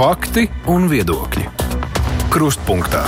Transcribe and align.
Fakti 0.00 0.46
un 0.72 0.86
viedokļi. 0.88 1.42
Krustpunktā. 2.32 3.02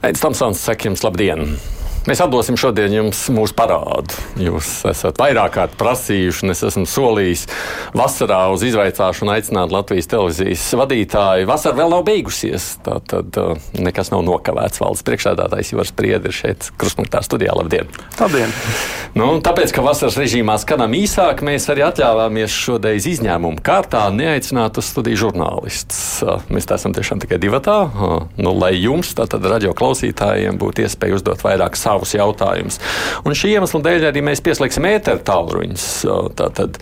Aizsmeļamies, 0.00 0.22
Tomsons, 0.22 0.62
saka 0.64 0.88
jums 0.88 1.04
labdien! 1.04 1.44
Mēs 2.08 2.22
atdosim 2.24 2.56
šodien 2.56 2.94
jums 2.94 3.18
mūsu 3.28 3.52
parādu. 3.52 4.14
Jūs 4.40 4.70
esat 4.88 5.18
vairāk 5.20 5.52
kārt 5.52 5.74
prasījuši, 5.76 6.46
un 6.46 6.52
es 6.54 6.62
esmu 6.64 6.86
solījis 6.88 7.42
vasarā 7.92 8.38
uz 8.54 8.62
izvaicāšanu 8.64 9.34
aicināt 9.34 9.74
Latvijas 9.74 10.08
televīzijas 10.08 10.64
vadītāju. 10.80 11.48
Vasara 11.50 11.76
vēl 11.76 11.92
nav 11.92 12.06
beigusies, 12.08 12.70
tā 12.86 12.96
tad 13.04 13.36
uh, 13.36 13.52
nekas 13.76 14.08
nav 14.14 14.24
nokavēts. 14.24 14.80
Valdes 14.80 15.04
priekšsēdētājs 15.04 15.74
Ivars 15.74 15.92
Priedi 15.98 16.32
ir 16.32 16.36
šeit, 16.38 16.70
Krustpunktā 16.80 17.20
studijā. 17.26 17.52
Labdien! 17.58 17.92
Labdien! 18.16 18.56
Nu, 19.12 19.28
tāpēc, 19.44 19.74
ka 19.76 19.84
vasaras 19.84 20.16
režīmā 20.22 20.56
skanam 20.62 20.96
īsāk, 20.96 21.44
mēs 21.44 21.68
arī 21.68 21.84
atļāvāmies 21.84 22.56
šodien 22.56 22.96
izņēmumu 23.12 23.60
kārtā 23.66 24.06
neaicināt 24.14 24.80
uz 24.80 24.88
studiju 24.88 25.26
žurnālistus. 25.26 26.00
Uh, 26.24 26.40
mēs 26.48 26.64
tā 26.70 26.80
esam 26.80 26.96
tiešām 26.96 27.20
tikai 27.20 27.42
divatā, 27.44 27.76
uh, 27.90 28.18
nu, 28.40 28.56
lai 28.56 28.72
jums, 28.78 29.12
tātad 29.20 29.44
radio 29.52 29.76
klausītājiem, 29.76 30.56
būtu 30.56 30.88
iespēja 30.88 31.20
uzdot 31.20 31.44
vairāk 31.44 31.76
savu 31.76 31.89
savus 31.90 32.14
jautājumus. 32.14 32.78
Un 33.26 33.36
šī 33.36 33.54
iemesla 33.56 33.82
dēļ 33.86 34.08
arī 34.10 34.22
mēs 34.24 34.42
pieslēgsim 34.44 34.86
ēteru 34.90 35.22
tālruņus. 35.26 35.86
Tātad 36.38 36.78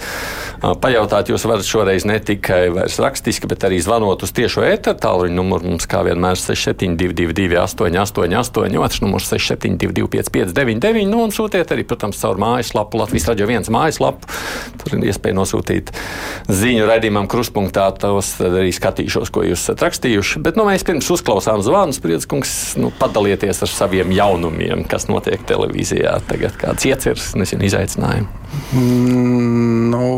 pajautāt 0.82 1.30
jūs 1.32 1.46
varat 1.48 1.66
šoreiz 1.66 2.06
ne 2.08 2.18
tikai 2.20 2.68
rakstiski, 2.74 3.48
bet 3.50 3.64
arī 3.68 3.80
zvanot 3.82 4.24
uz 4.26 4.32
tiešo 4.36 4.64
ēteru 4.66 5.00
tālruņu 5.02 5.38
numuru. 5.38 5.72
Mums 5.72 5.88
kā 5.90 6.02
vienmēr 6.06 6.38
6722, 6.40 7.58
888, 7.62 8.78
otrs 8.82 9.02
numurs 9.04 9.28
672, 9.32 10.08
559, 10.18 11.06
nu 11.08 11.22
un 11.26 11.34
sūtiet 11.34 11.72
arī, 11.74 11.86
protams, 11.88 12.20
caur 12.20 12.40
mājaslapu 12.42 13.00
Latvijas 13.00 13.28
radio 13.32 13.48
viens 13.50 13.70
mājaslapu. 13.72 14.28
Tur 14.82 14.98
ir 14.98 15.08
iespēja 15.12 15.36
nosūtīt 15.38 15.92
ziņu 16.48 16.88
raidījumam 16.88 17.28
krustpunktā. 17.30 17.88
Tos 17.98 18.34
arī 18.44 18.70
skatīšos, 18.74 19.32
ko 19.34 19.44
jūs 19.46 19.62
esat 19.62 19.82
rakstījuši. 19.86 20.42
Bet 20.44 20.58
nu, 20.58 20.66
mēs 20.68 20.84
pirms 20.86 21.08
uzklausām 21.14 21.62
zvanus, 21.64 22.00
Priedzkungs, 22.02 22.52
nu, 22.80 22.90
padalieties 22.98 23.62
ar 23.64 23.70
saviem 23.72 24.12
jaunumiem, 24.14 24.84
kas 24.88 24.97
notiek 25.06 25.44
televīzijā 25.46 26.16
tagad, 26.26 26.56
kāds 26.58 26.88
ieceres, 26.88 27.30
nezinu, 27.38 27.68
izaicinājumi? 27.68 28.26
Mm, 28.72 29.94
nu. 29.94 30.10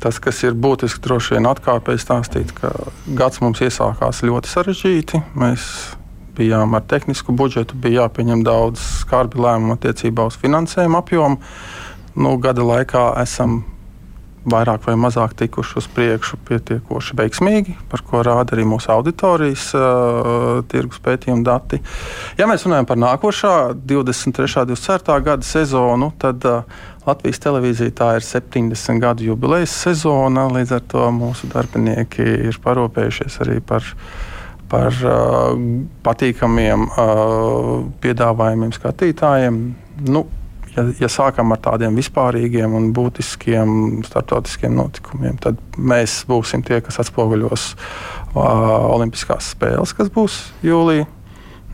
Tas, 0.00 0.18
kas 0.20 0.36
ir 0.44 0.52
būtiski, 0.60 1.00
droši 1.04 1.38
vien 1.38 1.48
atkāpēji 1.48 2.02
stāstīt, 2.02 2.52
ka 2.56 2.72
gads 3.16 3.40
mums 3.40 3.62
iesākās 3.64 4.20
ļoti 4.26 4.50
sarežģīti. 4.50 5.22
Mēs 5.40 5.64
bijām 6.36 6.76
ar 6.76 6.84
tehnisku 6.88 7.32
budžetu, 7.36 7.78
bija 7.80 8.04
jāpieņem 8.04 8.44
daudz 8.44 8.82
skarbi 9.02 9.40
lēmumu 9.40 9.76
attiecībā 9.76 10.26
uz 10.28 10.36
finansējumu 10.40 11.00
apjomu. 11.00 11.40
Nu, 12.20 12.34
gada 12.42 12.64
laikā 12.66 13.04
esam 13.22 13.62
vairāk 14.48 14.86
vai 14.86 14.94
mazāk 15.00 15.34
tikuši 15.36 15.76
uz 15.80 15.88
priekšu 15.94 16.38
pietiekoši 16.48 17.16
veiksmīgi, 17.18 17.74
par 17.90 18.02
ko 18.06 18.22
rāda 18.24 18.56
arī 18.56 18.64
mūsu 18.68 18.92
auditorijas 18.94 19.66
uh, 19.76 20.62
tirgus 20.70 21.02
pētījuma 21.04 21.44
dati. 21.46 21.80
Ja 22.40 22.48
mēs 22.48 22.64
runājam 22.64 22.88
par 22.88 23.00
nākošā, 23.00 23.54
23. 23.76 24.48
un 24.62 24.72
24. 24.72 25.20
gada 25.26 25.46
sezonu, 25.46 26.12
tad 26.20 26.46
uh, 26.48 26.80
Latvijas 27.06 27.40
televīzija 27.42 27.96
tā 27.96 28.10
ir 28.18 28.24
70 28.24 29.00
gadu 29.00 29.24
jubilejas 29.30 29.72
sezona. 29.86 30.46
Līdz 30.52 30.74
ar 30.76 30.82
to 30.88 31.06
mūsu 31.16 31.48
darbinieki 31.52 32.26
ir 32.50 32.60
parūpējušies 32.64 33.40
arī 33.44 33.60
par 33.64 33.86
par 34.70 34.94
uh, 35.02 35.56
patīkamiem 36.06 36.84
uh, 36.86 37.70
piedāvājumiem 38.04 38.70
skatītājiem. 38.76 39.56
Nu, 40.06 40.28
ja, 40.76 40.84
ja 41.00 41.10
sākam 41.10 41.54
ar 41.54 41.60
tādiem 41.64 41.96
vispārīgiem 41.98 42.74
un 42.76 42.90
būtiskiem 42.96 44.02
starptautiskiem 44.06 44.74
notikumiem, 44.76 45.38
tad 45.42 45.60
mēs 45.76 46.22
būsim 46.30 46.64
tie, 46.66 46.80
kas 46.84 47.00
atspoguļos 47.04 47.70
uh, 47.74 48.42
Olimpiskās 48.90 49.52
spēles, 49.54 49.94
kas 49.96 50.12
būs 50.12 50.40
jūlijā, 50.66 51.08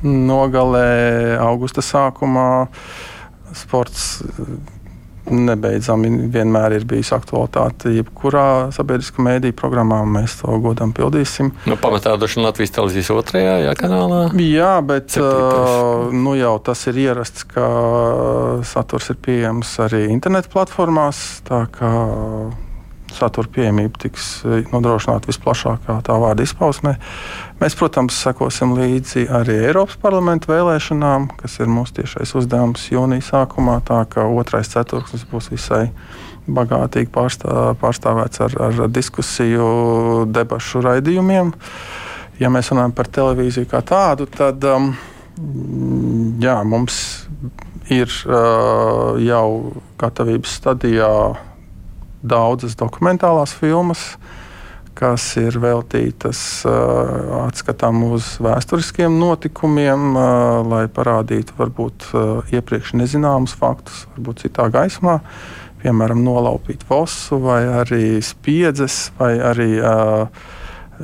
nogalē, 0.07 1.37
augusta 1.41 1.85
sākumā. 1.85 2.67
Sports 3.57 4.21
nebeidzami 5.31 6.11
vienmēr 6.33 6.77
ir 6.79 6.87
bijusi 6.89 7.15
aktualitāte. 7.17 7.93
Jebkurā 7.97 8.73
sabiedriskā 8.75 9.25
mēdīņa 9.27 9.57
programmā 9.59 10.03
mēs 10.09 10.39
to 10.41 10.57
godam 10.63 10.93
pildīsim. 10.97 11.53
Nu, 11.69 11.79
pamatā 11.81 12.17
droši 12.19 12.41
vien 12.41 12.49
Latvijas 12.49 12.75
televīzijas 12.77 13.13
otrajā 13.17 13.57
jā, 13.65 13.75
kanālā. 13.79 14.21
Jā, 14.43 14.75
bet 14.87 15.17
uh, 15.21 16.13
nu 16.15 16.37
jau 16.39 16.57
tas 16.67 16.87
ir 16.91 17.01
ierasts, 17.07 17.47
ka 17.51 17.67
saturs 18.67 19.11
ir 19.13 19.21
pieejams 19.23 19.75
arī 19.87 20.07
internetu 20.13 20.53
platformās. 20.55 21.25
Tā 21.47 21.67
kā 21.75 21.93
satura 23.17 23.51
pieejamība 23.53 24.03
tiks 24.07 24.29
nodrošināta 24.73 25.31
visplašākā 25.31 25.99
tā 26.07 26.19
vārda 26.21 26.45
izpausmē. 26.47 26.97
Mēs, 27.61 27.77
protams, 27.79 28.19
sekosim 28.21 28.75
līdzi 28.77 29.27
arī 29.33 29.59
Eiropas 29.71 29.99
parlamenta 30.03 30.53
vēlēšanām, 30.53 31.31
kas 31.41 31.59
ir 31.63 31.73
mūsu 31.73 32.03
tiešais 32.03 32.35
uzdevums 32.37 32.89
jūnija 32.93 33.25
sākumā. 33.25 33.79
Tā 33.87 34.03
kā 34.13 34.27
otrais 34.29 34.71
ceturksnis 34.73 35.27
būs 35.31 35.51
visai 35.55 35.87
bagātīgi 36.47 37.11
pārstā, 37.13 37.73
pārstāvēts 37.81 38.43
ar, 38.45 38.57
ar 38.69 38.83
diskusiju, 38.93 39.67
debašu 40.31 40.85
raidījumiem. 40.85 41.53
Ja 42.41 42.53
mēs 42.53 42.71
runājam 42.71 42.93
par 42.95 43.09
televīziju 43.09 43.69
kā 43.71 43.81
tādu, 43.87 44.29
tad 44.29 44.65
um, 44.69 44.91
jā, 46.43 46.57
mums 46.69 46.99
ir 47.93 48.11
uh, 48.29 49.17
jau 49.23 49.49
gatavības 50.01 50.57
stadijā 50.61 51.11
daudzas 52.29 52.77
dokumentālās 52.79 53.55
filmas 53.57 54.15
kas 54.97 55.29
ir 55.41 55.59
veltītas 55.61 56.41
uh, 56.65 57.45
atskatām 57.45 58.01
uz 58.09 58.37
vēsturiskiem 58.43 59.19
notikumiem, 59.21 60.09
uh, 60.17 60.63
lai 60.65 60.87
parādītu 60.89 61.57
varbūt 61.59 62.09
uh, 62.15 62.55
iepriekš 62.55 62.95
nezināmus 62.97 63.57
faktus, 63.59 64.07
varbūt 64.15 64.47
citā 64.47 64.71
gaismā. 64.73 65.19
Piemēram, 65.83 66.23
nolaupīt 66.25 66.87
fosu, 66.89 67.39
vai 67.45 67.61
arī 67.83 68.17
spiedzes, 68.25 69.11
vai 69.21 69.35
arī 69.37 69.69
uh, 69.77 70.25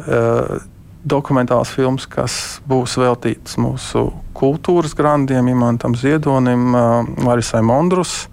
uh, 0.00 0.56
dokumentāls 1.04 1.74
filmas, 1.76 2.08
kas 2.08 2.38
būs 2.68 2.96
veltīts 3.02 3.60
mūsu 3.60 4.08
kultūras 4.38 4.96
grandiem, 4.96 5.52
Imantam 5.52 5.98
Ziedonim, 5.98 6.72
Marisai 7.26 7.60
Mondrusam. 7.66 8.30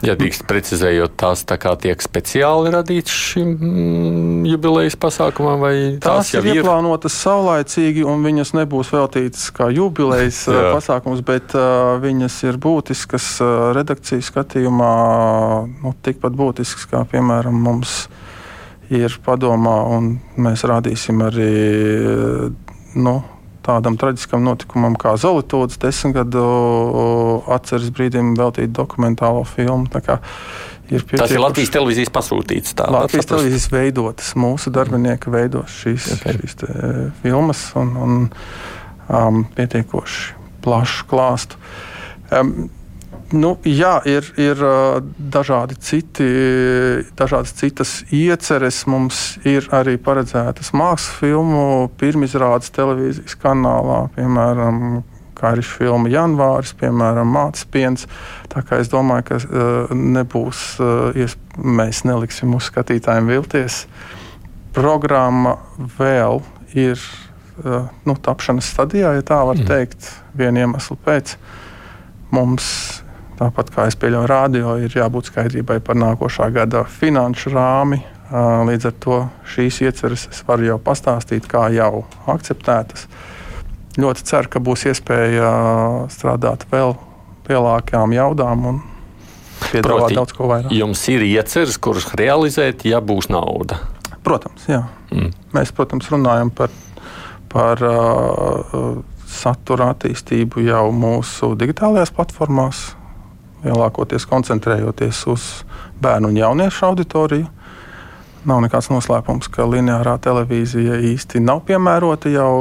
Ja 0.00 0.14
drīkst 0.16 0.46
precizējot, 0.48 1.12
tās 1.20 1.42
tā 1.44 1.58
kā 1.60 1.74
tiek 1.80 2.00
speciāli 2.00 2.70
radītas 2.72 3.12
šim 3.12 3.50
mm, 3.52 4.46
jubilejas 4.48 4.96
pasākumam, 5.00 5.60
vai 5.60 5.74
tās, 6.00 6.30
tās 6.30 6.32
ir, 6.38 6.48
ieplānotas 6.54 7.18
saulaicīgi, 7.20 8.06
un 8.08 8.24
viņas 8.24 8.54
nebūs 8.56 8.92
veltītas 8.94 9.50
kā 9.56 9.68
jubilejas 9.76 10.46
pasākums, 10.76 11.20
bet 11.26 11.52
uh, 11.58 11.98
viņas 12.00 12.38
ir 12.48 12.60
būtiskas 12.62 13.28
uh, 13.44 13.50
redakcijas 13.76 14.30
skatījumā, 14.32 14.94
nu, 15.84 15.92
tikpat 16.06 16.38
būtiskas 16.38 16.88
kā, 16.88 17.04
piemēram, 17.10 17.60
mums 17.60 18.06
ir 18.90 19.20
padomā, 19.24 19.76
un 19.98 20.14
mēs 20.40 20.64
rādīsim 20.66 21.20
arī, 21.28 21.52
nu, 22.98 23.20
tādam 23.66 23.96
traģiskam 24.00 24.44
notikumam 24.46 24.96
kā 25.00 25.14
Zolītūdas 25.20 25.80
desmitgadu 25.82 26.44
atceres 27.52 27.92
brīdim 27.94 28.34
veltīt 28.38 28.72
dokumentālo 28.76 29.44
filmu. 29.48 29.88
Ir 30.90 31.04
Tas 31.06 31.30
ir 31.30 31.38
Latvijas 31.38 31.70
televīzijas 31.70 32.10
pasūtīts. 32.10 32.74
Tā, 32.78 32.88
Latvijas 32.90 33.28
televīzijas 33.30 33.68
veidotas, 33.70 34.32
mūsu 34.34 34.72
darbinieki 34.74 35.30
veido 35.30 35.62
šīs, 35.70 36.08
okay. 36.16 36.40
šīs 36.40 36.58
filmas 37.22 37.62
un, 37.78 37.94
un 37.94 38.18
um, 39.06 39.44
pietiekoši 39.54 40.34
plašu 40.64 41.06
klāstu. 41.10 41.60
Um, 42.34 42.70
Nu, 43.30 43.52
jā, 43.62 44.00
ir, 44.10 44.26
ir 44.42 44.58
dažādi 45.30 45.76
citi, 45.78 46.26
dažādas 47.18 47.52
citas 47.54 47.92
ieceres. 48.10 48.82
Mums 48.90 49.38
ir 49.46 49.68
arī 49.74 49.94
paredzētas 50.02 50.72
mākslas 50.74 51.20
filmu 51.20 51.62
pirmizrādes 52.00 52.72
televīzijas 52.74 53.38
kanālā, 53.38 54.00
piemēram, 54.16 55.02
kā 55.40 55.54
arī 55.54 55.64
filma 55.64 56.10
Janvāris, 56.10 56.72
piemēram, 56.80 57.30
Mācis 57.32 57.68
Piens. 57.70 58.06
Tā 58.52 58.64
kā 58.66 58.80
es 58.82 58.90
domāju, 58.92 59.28
ka 59.30 59.38
uh, 59.40 59.94
nebūs, 59.94 60.64
uh, 60.82 61.36
mēs 61.56 62.02
neliksim 62.08 62.56
uz 62.58 62.66
skatītājiem 62.68 63.30
vilties. 63.30 63.84
Programma 64.74 65.56
vēl 65.98 66.42
ir 66.74 66.98
uh, 66.98 67.86
nu, 68.06 68.16
tapšanas 68.18 68.72
stadijā, 68.74 69.14
ja 69.16 69.26
tā 69.26 69.38
var 69.46 69.58
mm. 69.58 69.70
teikt, 69.70 70.10
viena 70.34 70.66
iemesla 70.66 70.98
pēc. 71.06 71.36
Mums 72.34 72.66
Tāpat 73.40 73.70
kā 73.72 73.86
es 73.88 73.96
pieļauju, 73.96 74.28
radio 74.28 74.74
ir 74.84 74.92
jābūt 74.92 75.30
skaidrībai 75.30 75.78
par 75.84 75.96
nākošā 75.96 76.50
gada 76.52 76.84
finanšu 76.84 77.54
rāmi. 77.54 78.02
Līdz 78.68 78.88
ar 78.90 78.96
to 79.00 79.20
šīs 79.48 79.80
ieceres 79.86 80.26
es 80.28 80.42
varu 80.46 80.68
jau 80.68 80.76
pastāstīt, 80.84 81.48
kā 81.48 81.70
jau 81.72 82.04
akceptētas. 82.28 83.06
Ļoti 84.00 84.26
ceru, 84.28 84.52
ka 84.52 84.60
būs 84.62 84.84
iespēja 84.92 85.48
strādāt 86.12 86.68
vēl 86.70 86.94
lielākām 87.48 88.12
jaudām 88.14 88.68
un 88.70 88.82
piedāvāt 89.70 90.14
daudz 90.20 90.36
ko 90.36 90.50
vairāk. 90.52 90.76
Jums 90.76 91.02
ir 91.10 91.24
ieceres, 91.26 91.80
kuras 91.82 92.12
realizēt, 92.20 92.84
ja 92.86 93.00
būs 93.00 93.30
nauda. 93.32 93.80
Protams, 94.26 94.68
jā. 94.68 94.84
Mm. 95.14 95.32
Mēs, 95.56 95.72
protams, 95.74 96.12
runājam 96.12 96.52
par, 96.54 96.70
par 97.50 97.82
uh, 97.88 99.00
satura 99.30 99.90
attīstību 99.94 100.68
jau 100.68 100.86
mūsu 100.94 101.54
digitālajās 101.58 102.12
platformās, 102.14 102.90
lielākoties 103.64 104.26
koncentrējoties 104.30 105.24
uz 105.30 105.46
bērnu 106.00 106.30
un 106.30 106.38
jauniešu 106.40 106.86
auditoriju. 106.90 107.48
Nav 108.48 108.62
nekāds 108.64 108.88
noslēpums, 108.88 109.50
ka 109.52 109.68
lineārā 109.68 110.16
televīzija 110.24 110.96
īsti 111.10 111.42
nav 111.44 111.60
piemērota 111.68 112.32
jau 112.32 112.54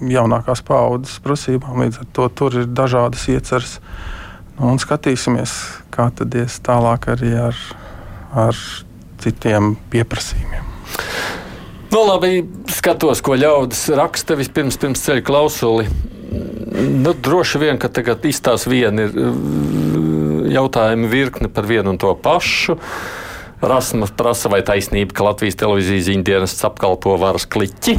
jaunākās 0.00 0.62
paaudzes 0.66 1.18
prasībām. 1.24 1.82
Līdz 1.82 2.04
ar 2.04 2.08
to 2.14 2.28
tur 2.38 2.60
ir 2.62 2.70
dažādas 2.70 3.26
ieceres. 3.32 3.78
Nu, 4.58 4.70
un 4.70 4.80
skatīsimies, 4.80 5.56
kā 5.90 6.10
tad 6.14 6.34
ies 6.38 6.60
tālāk 6.64 7.10
arī 7.10 7.34
ar, 7.48 7.58
ar 8.46 8.56
citiem 9.20 9.74
pieprasījumiem. 9.90 10.70
Nu, 11.90 12.04
labi, 12.06 12.44
skatos, 12.70 13.18
ko 13.26 13.34
ļaudis 13.34 13.88
raksta 13.98 14.36
vispirms 14.38 14.78
pirms 14.78 15.02
ceļa 15.02 15.24
klausuli. 15.26 15.88
Nu, 16.30 17.12
droši 17.12 17.58
vien, 17.58 17.78
ka 17.80 17.90
tagad 17.90 18.24
izstāsta 18.28 18.70
viena 18.70 19.08
ir 19.08 19.16
jautājumi 20.54 21.10
virkne 21.10 21.50
par 21.52 21.66
vienu 21.66 21.94
un 21.94 21.98
to 22.00 22.12
pašu. 22.14 22.78
Rasmas 23.60 24.12
prasa, 24.16 24.48
vai 24.48 24.62
taisnība, 24.64 25.12
ka 25.12 25.26
Latvijas 25.26 25.58
televīzijas 25.60 26.06
ziņdienas 26.06 26.56
apkalpo 26.70 27.16
varas 27.20 27.44
kliķi. 27.50 27.98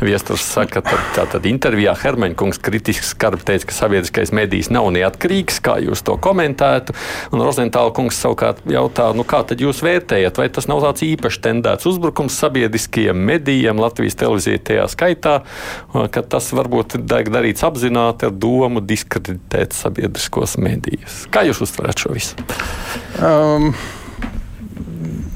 Viesturs 0.00 0.44
saka, 0.48 0.80
ka 0.80 0.96
tātad 1.16 1.44
intervijā 1.48 1.92
Hermaņkungs 2.00 2.60
kritiski 2.64 3.04
skarbi 3.04 3.44
teica, 3.44 3.68
ka 3.68 3.76
sabiedriskais 3.76 4.32
medijs 4.36 4.70
nav 4.72 4.88
neatkarīgs. 4.94 5.60
Kā 5.64 5.76
jūs 5.84 6.00
to 6.06 6.16
komentētu? 6.22 6.96
Un 7.34 7.44
Rozentāla 7.44 7.92
kungs 7.96 8.16
savukārt 8.22 8.64
jautā, 8.70 9.10
nu 9.16 9.26
kā 9.28 9.42
tad 9.44 9.60
jūs 9.60 9.82
vērtējat, 9.84 10.40
vai 10.40 10.48
tas 10.48 10.70
nav 10.70 10.80
tāds 10.86 11.04
īpaši 11.04 11.44
tendēts 11.44 11.88
uzbrukums 11.90 12.40
sabiedriskajiem 12.40 13.22
medijiem, 13.30 13.80
Latvijas 13.80 14.16
televīzijai 14.20 14.64
tajā 14.72 14.88
skaitā, 14.94 15.36
ka 15.92 16.24
tas 16.32 16.50
varbūt 16.56 16.96
tiek 17.04 17.32
darīts 17.32 17.64
apzināti 17.68 18.30
ar 18.30 18.34
domu 18.34 18.80
diskreditēt 18.80 19.76
sabiedriskos 19.76 20.56
medijus. 20.62 21.26
Kā 21.34 21.44
jūs 21.48 21.60
uztverat 21.68 22.00
šo 22.00 22.16
visu? 22.16 22.50
Um. 23.20 23.74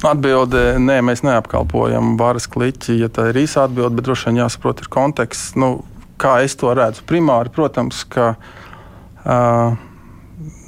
Atbilde, 0.04 0.74
nē, 0.84 0.98
mēs 1.06 1.22
neapkalpojam 1.24 2.18
varas 2.20 2.44
kliķi, 2.52 2.98
ja 3.00 3.08
tā 3.08 3.30
ir 3.30 3.38
īsa 3.44 3.64
atbilde, 3.64 3.94
bet 3.96 4.04
droši 4.04 4.28
vien 4.28 4.42
jāsaprot 4.42 4.82
ir 4.82 4.90
konteksts. 4.92 5.54
Nu, 5.56 5.78
kā 6.20 6.36
es 6.44 6.56
to 6.60 6.72
redzu? 6.76 7.04
Primāri, 7.08 7.52
protams, 7.54 8.02
ka 8.12 8.34
uh, 8.36 9.78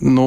nu, 0.00 0.26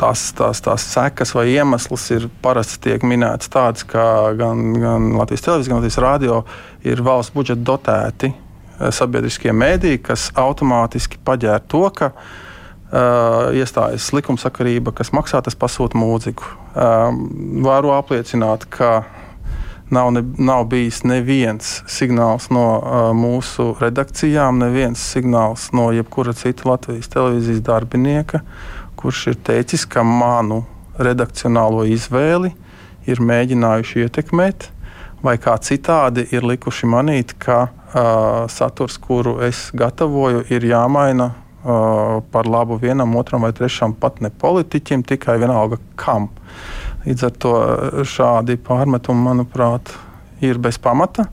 tās, 0.00 0.24
tās, 0.34 0.62
tās 0.66 0.88
sekas 0.96 1.34
vai 1.36 1.46
iemesls 1.52 2.08
ir 2.16 2.26
parasti 2.42 2.82
tiek 2.88 3.06
minēts 3.06 3.52
tāds, 3.54 3.86
ka 3.86 4.34
gan, 4.40 4.66
gan 4.82 5.12
Latvijas 5.20 5.46
televīzija, 5.46 5.74
gan 5.76 5.80
Latvijas 5.80 6.02
radio 6.02 6.40
ir 6.86 7.04
valsts 7.06 7.36
budžeta 7.36 7.62
dotēti 7.70 8.32
sabiedriskie 8.92 9.54
mēdīji, 9.56 10.02
kas 10.10 10.28
automātiski 10.36 11.22
paģēra 11.24 11.62
to, 11.70 11.86
ka 11.96 12.10
uh, 12.10 12.34
Uh, 12.96 13.50
iestājas 13.52 14.06
likumsakarība, 14.14 14.92
kas 14.96 15.10
maksā, 15.12 15.42
tas 15.44 15.56
pasūta 15.58 15.98
mūziku. 15.98 16.46
Uh, 16.70 17.10
varu 17.66 17.90
apliecināt, 17.92 18.62
ka 18.72 19.02
nav, 19.92 20.12
ne, 20.14 20.22
nav 20.38 20.64
bijis 20.70 21.02
neviens 21.04 21.82
signāls 21.90 22.46
no 22.54 22.64
uh, 22.78 23.10
mūsu 23.12 23.74
redakcijām, 23.82 24.62
neviens 24.62 25.02
signāls 25.12 25.68
no 25.76 25.90
jebkura 25.92 26.32
cita 26.38 26.70
Latvijas 26.70 27.10
televīzijas 27.12 27.60
darbinieka, 27.66 28.40
kurš 28.96 29.26
ir 29.34 29.40
teicis, 29.44 29.84
ka 29.84 30.06
manu 30.06 30.62
redakcionālo 30.96 31.84
izvēli 31.90 32.54
ir 33.10 33.20
mēģinājuši 33.20 34.06
ietekmēt, 34.06 34.70
vai 35.26 35.36
kā 35.42 35.58
citādi 35.60 36.30
ir 36.32 36.46
likuši 36.48 36.88
manīt, 36.88 37.36
ka 37.42 37.66
uh, 37.66 38.46
saturs, 38.48 38.96
kuru 38.96 39.42
es 39.44 39.68
gatavoju, 39.76 40.46
ir 40.48 40.70
jāmaina 40.70 41.34
par 41.66 42.46
labu 42.46 42.78
vienam, 42.78 43.16
otram 43.18 43.42
vai 43.42 43.52
trešam, 43.56 43.94
pat 43.98 44.20
ne 44.22 44.30
politiķim, 44.30 45.02
tikai 45.06 45.38
vienalga 45.42 45.80
kam. 45.98 46.28
Līdz 47.06 47.26
ar 47.26 47.38
to 47.42 47.54
šādi 48.06 48.58
pārmetumi, 48.62 49.24
manuprāt, 49.26 49.90
ir 50.40 50.58
bez 50.62 50.78
pamata. 50.82 51.26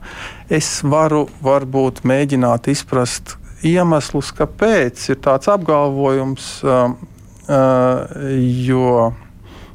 Es 0.50 0.80
varu 0.82 1.26
varbūt 1.44 2.02
mēģināt 2.08 2.70
izprast 2.72 3.36
iemeslus, 3.64 4.32
kāpēc 4.36 5.08
ir 5.12 5.20
tāds 5.24 5.50
apgalvojums, 5.52 6.48
jo, 8.68 8.88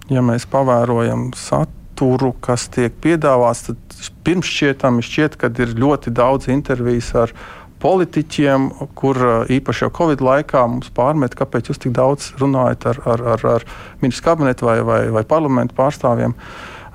ja 0.09 0.25
mēs 0.25 0.47
pavērojam 0.49 1.29
saturu, 1.37 2.33
kas 2.41 2.67
tiek 2.73 2.95
piedāvāts, 3.03 3.69
tad 3.69 4.11
pirms 4.25 4.49
šķietami 4.49 5.05
šķiet, 5.05 5.39
ka 5.39 5.51
ir 5.61 5.75
ļoti 5.77 6.13
daudz 6.15 6.49
intervijas 6.53 7.13
ar 7.17 7.33
viņu 7.33 7.58
politiķiem, 7.79 8.69
kur 8.99 9.19
īpaši 9.51 9.85
jau 9.85 9.91
Covid 9.99 10.23
laikā 10.23 10.65
mums 10.67 10.91
pārmet, 10.95 11.37
kāpēc 11.39 11.71
jūs 11.71 11.81
tik 11.81 11.93
daudz 11.95 12.33
runājat 12.41 12.89
ar, 12.91 13.03
ar, 13.13 13.25
ar, 13.35 13.45
ar 13.57 13.67
ministru 14.03 14.29
kabinetu 14.29 14.67
vai, 14.67 14.79
vai, 14.85 15.01
vai 15.15 15.23
parlamentu 15.27 15.77
pārstāvjiem. 15.77 16.35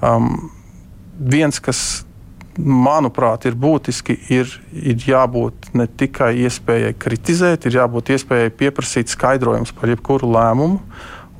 Um, 0.04 0.50
viens, 1.18 1.60
kas 1.62 2.04
manuprāt, 2.58 3.48
ir 3.48 3.56
būtiski, 3.58 4.16
ir, 4.30 4.50
ir 4.72 5.02
jābūt 5.08 5.72
ne 5.74 5.88
tikai 5.88 6.34
iespējai 6.44 6.94
kritizēt, 7.00 7.66
ir 7.66 7.80
jābūt 7.80 8.14
iespējai 8.14 8.54
pieprasīt 8.54 9.10
skaidrojumus 9.12 9.74
par 9.74 9.90
jebkuru 9.90 10.30
lēmumu. 10.30 10.80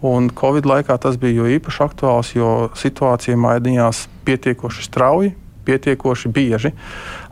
Un 0.05 0.29
Covid 0.37 0.67
laikā 0.69 0.99
tas 1.01 1.17
bija 1.21 1.39
jo 1.39 1.47
īpaši 1.55 1.81
aktuāls, 1.87 2.35
jo 2.37 2.51
situācija 2.77 3.39
mainījās 3.41 4.05
pietiekoši 4.27 4.85
strauji, 4.85 5.33
pietiekoši 5.65 6.31
bieži. 6.35 6.73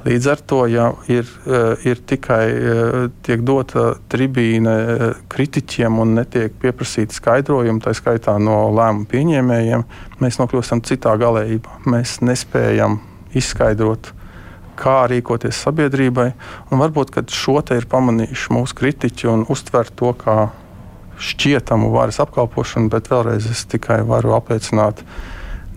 Līdz 0.03 0.29
ar 0.33 0.41
to, 0.47 0.65
ja 0.67 0.89
ir, 1.13 1.29
eh, 1.47 1.85
ir 1.87 2.01
tikai 2.07 2.47
eh, 2.51 2.95
tiek 3.23 3.45
dota 3.47 3.93
tribīne 4.11 4.73
eh, 4.73 5.05
kritiķiem 5.31 6.01
un 6.03 6.17
netiek 6.19 6.57
pieprasīta 6.59 7.15
skaidrojumi, 7.15 7.83
tā 7.85 7.95
skaitā 7.95 8.35
no 8.43 8.65
lēmumu 8.75 9.07
pieņēmējiem, 9.13 9.85
mēs 10.23 10.41
nokļūstam 10.41 10.83
citā 10.89 11.15
galējībā. 11.21 11.85
Mēs 11.93 12.19
nespējam 12.25 12.99
izskaidrot, 13.39 14.11
kā 14.83 15.05
rīkoties 15.13 15.63
sabiedrībai. 15.69 16.33
Un 16.73 16.83
varbūt 16.83 17.15
šo 17.31 17.61
te 17.63 17.79
ir 17.79 17.87
pamanījuši 17.87 18.57
mūsu 18.57 18.79
kritiķi 18.81 19.31
un 19.31 19.47
uztver 19.53 19.93
to 19.95 20.11
kā 20.19 20.51
šķietamu 21.23 21.93
varas 21.95 22.19
apkalpošanu, 22.25 22.91
bet 22.91 23.13
vēlreiz 23.13 23.47
es 23.53 23.63
tikai 23.71 24.01
varu 24.09 24.35
apliecināt, 24.35 25.05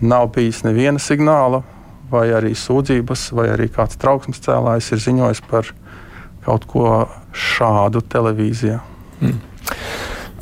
nav 0.02 0.32
bijis 0.34 0.64
neviena 0.66 0.98
signāla 0.98 1.62
vai 2.10 2.28
arī 2.36 2.54
sūdzības, 2.58 3.30
vai 3.36 3.48
arī 3.54 3.68
kāds 3.72 3.98
trauksmes 4.00 4.42
cēlājs 4.44 4.92
ir 4.94 5.02
ziņojis 5.06 5.42
par 5.50 5.72
kaut 6.46 6.66
ko 6.70 6.86
šādu 7.34 8.04
televīzijā. 8.06 8.78
Mm. 9.20 9.40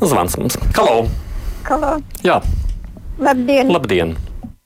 Zvans 0.03 0.37
mums. 0.37 0.59
Halo! 0.77 1.05
Halo. 1.65 1.97
Jā. 2.25 2.39
Labdien! 3.17 3.71
Labdien. 3.73 4.15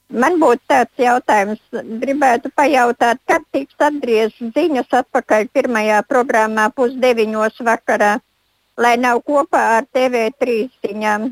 Man 0.09 0.39
būtu 0.41 0.63
tāds 0.67 0.97
jautājums, 0.97 1.59
gribētu 2.01 2.49
pajautāt, 2.57 3.19
kad 3.29 3.43
tiks 3.53 3.77
atgrieztas 3.77 4.55
ziņas 4.55 4.95
atpakaļ 5.03 5.45
pirmajā 5.53 5.99
programmā 6.09 6.65
pusdeviņos 6.73 7.61
vakarā, 7.67 8.15
lai 8.81 8.95
nav 8.97 9.21
kopā 9.21 9.61
ar 9.77 9.85
TV3 9.93 10.63
ziņām. 10.81 11.29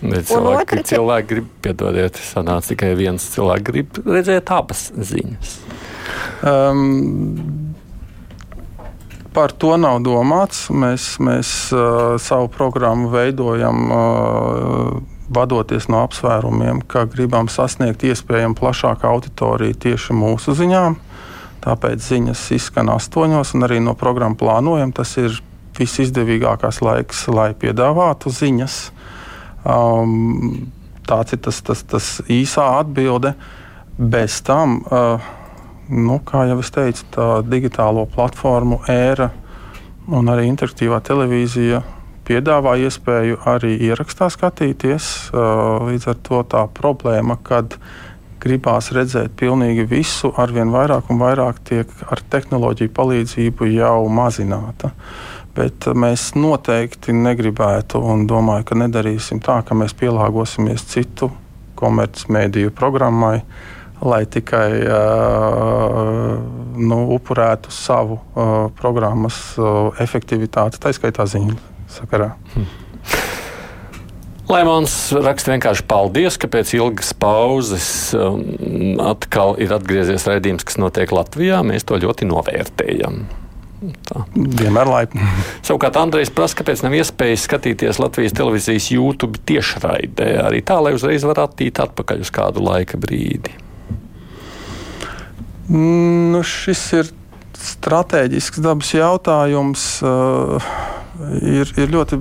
Cilvēki, 0.00 0.80
otrs... 0.80 0.88
cilvēki 0.90 1.30
grib, 1.30 1.52
piedodiet, 1.64 2.18
sanāca 2.18 2.72
tikai 2.72 2.94
viens 2.98 3.28
cilvēks, 3.34 3.66
grib 3.68 4.00
redzēt 4.04 4.50
abas 4.52 4.88
ziņas. 4.94 5.54
Um, 6.44 7.64
Par 9.34 9.50
to 9.50 9.72
nav 9.74 9.98
domāts. 10.06 10.68
Mēs, 10.70 11.16
mēs 11.18 11.48
uh, 11.74 12.14
savu 12.22 12.46
programmu 12.54 13.08
veidojam 13.10 13.80
uh, 13.90 14.92
vadoties 15.34 15.88
no 15.90 16.04
apsvērumiem, 16.06 16.84
ka 16.86 17.02
gribam 17.10 17.48
sasniegt 17.50 18.04
iespējami 18.06 18.54
plašāku 18.54 19.08
auditoriju 19.10 19.74
tieši 19.86 20.14
mūsu 20.14 20.54
ziņām. 20.54 20.94
Tāpēc 21.64 22.06
ziņas 22.06 22.44
izskan 22.54 22.92
astoņos, 22.94 23.56
un 23.56 23.66
arī 23.66 23.80
no 23.82 23.96
programmas 23.98 24.38
plānojam. 24.38 24.94
Tas 24.94 25.16
ir 25.18 25.40
visizdevīgākais 25.74 26.78
laiks, 26.84 27.26
lai 27.34 27.50
piedāvātu 27.58 28.30
ziņas. 28.30 28.78
Um, 29.64 30.68
tāds 31.08 31.32
ir 31.32 31.40
tas, 31.44 31.60
tas, 31.64 31.82
tas 31.88 32.10
īsā 32.28 32.66
atbilde. 32.80 33.34
Bez 33.96 34.40
tam, 34.44 34.80
uh, 34.90 35.22
nu, 35.88 36.18
kā 36.26 36.44
jau 36.50 36.58
es 36.60 36.72
teicu, 36.74 37.06
tā 37.14 37.28
digitālo 37.46 38.04
platformu 38.10 38.82
ēra 38.90 39.30
un 40.12 40.28
arī 40.28 40.48
interaktīvā 40.50 40.98
televīzija 41.06 41.80
piedāvā 42.28 42.74
iespēju 42.84 43.38
arī 43.48 43.76
ierakstā 43.88 44.28
skatīties. 44.32 45.12
Uh, 45.32 45.86
līdz 45.88 46.10
ar 46.12 46.18
to 46.26 46.42
tā 46.50 46.64
problēma, 46.76 47.38
kad 47.46 47.78
gribās 48.44 48.90
redzēt 48.92 49.32
pilnīgi 49.40 49.86
visu, 49.88 50.34
arvien 50.36 50.74
vairāk 50.74 51.08
un 51.08 51.22
vairāk 51.22 51.62
tiek 51.64 51.92
ar 52.12 52.20
tehnoloģiju 52.34 52.92
palīdzību 52.92 53.70
jau 53.72 54.02
mazināta. 54.12 54.90
Uh, 54.92 55.33
Bet 55.54 55.86
mēs 55.94 56.32
noteikti 56.34 57.14
negribētu 57.14 58.00
un 58.02 58.26
domāju, 58.26 58.66
ka 58.70 58.78
nedarīsim 58.80 59.38
tā, 59.44 59.60
ka 59.66 59.76
mēs 59.78 59.94
pielāgosimies 59.98 60.82
citu 60.90 61.30
komercmediju 61.78 62.74
programmai 62.74 63.38
lai 64.04 64.24
tikai 64.26 64.70
uh, 64.84 66.38
nu, 66.76 66.98
upurētu 67.14 67.72
savu 67.72 68.18
uh, 68.18 68.54
programmas 68.76 69.54
uh, 69.58 69.94
efektivitāti, 70.02 70.80
tā 70.82 70.92
skaitā 70.94 71.26
ziņu 71.30 71.56
sakarā. 71.94 72.34
Hmm. 72.54 72.66
Laimons 74.44 74.92
raksta 75.24 75.54
vienkārši 75.54 75.86
paldies, 75.88 76.36
ka 76.36 76.50
pēc 76.52 76.74
ilgas 76.76 77.14
pauzes 77.16 77.86
um, 78.18 78.42
atkal 79.00 79.56
ir 79.62 79.72
atgriezies 79.72 80.26
raidījums, 80.28 80.66
kas 80.68 80.76
notiek 80.82 81.14
Latvijā. 81.16 81.62
Mēs 81.64 81.88
to 81.88 81.96
ļoti 82.02 82.28
novērtējam. 82.28 83.22
Tā. 84.08 84.22
Vienmēr 84.34 84.88
laipni. 84.88 85.24
Savukārt 85.64 85.98
Andrejs 86.00 86.32
prasa, 86.34 86.58
kāpēc 86.60 86.84
nav 86.84 86.94
iespējas 86.96 87.44
skatīties 87.48 88.00
Latvijas 88.02 88.36
televīzijas 88.36 88.90
YouTube 88.94 89.40
tiešraidē, 89.48 90.30
arī 90.46 90.62
tā, 90.66 90.78
lai 90.84 90.94
uzreiz 90.96 91.26
varētu 91.26 91.44
attīt 91.44 91.80
atpakaļ 91.84 92.24
uz 92.24 92.32
kādu 92.34 92.64
laika 92.64 93.00
brīdi. 93.00 93.52
Nu, 95.68 96.42
šis 96.44 96.84
ir 96.98 97.10
strateģisks 97.64 98.60
dabas 98.64 98.92
jautājums. 98.94 99.86
Uh, 100.04 100.72
ir, 101.40 101.70
ir 101.80 101.92
ļoti 101.94 102.20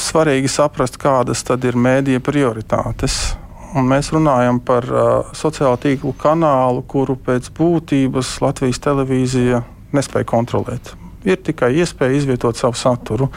svarīgi 0.00 0.50
saprast, 0.50 0.98
kādas 1.00 1.44
tad 1.46 1.64
ir 1.68 1.78
mēdīja 1.78 2.22
prioritātes. 2.24 3.36
Un 3.74 3.88
mēs 3.90 4.12
runājam 4.14 4.60
par 4.62 4.86
uh, 4.90 5.30
sociālo 5.34 5.78
tīklu 5.82 6.14
kanālu, 6.18 6.84
kuru 6.86 7.16
pēc 7.18 7.50
būtības 7.54 8.36
Latvijas 8.42 8.82
televīzija 8.82 9.64
nespēja 9.96 10.28
kontrolēt. 10.28 10.94
Ir 11.24 11.40
tikai 11.40 11.72
iespēja 11.80 12.18
izvietot 12.18 12.58
savu 12.60 12.76
saturu. 12.76 13.30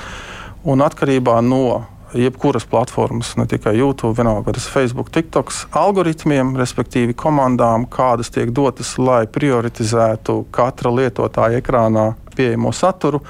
Un 0.67 0.83
atkarībā 0.83 1.39
no 1.45 1.85
jebkuras 2.13 2.65
platformas, 2.65 3.35
ne 3.37 3.45
tikai 3.47 3.77
YouTube, 3.77 4.15
vienalga 4.17 4.53
tas 4.55 4.67
Facebook, 4.71 5.09
TikTok 5.11 5.51
algoritmiem, 5.75 6.55
respektīvi 6.59 7.15
komandām, 7.17 7.87
kādas 7.91 8.31
tiek 8.33 8.51
dotas, 8.55 8.95
lai 8.97 9.25
prioritizētu 9.27 10.45
katra 10.51 10.93
lietotāja 10.95 11.61
ekrānā 11.61 12.09
pieejamo 12.35 12.71
saturu, 12.75 13.21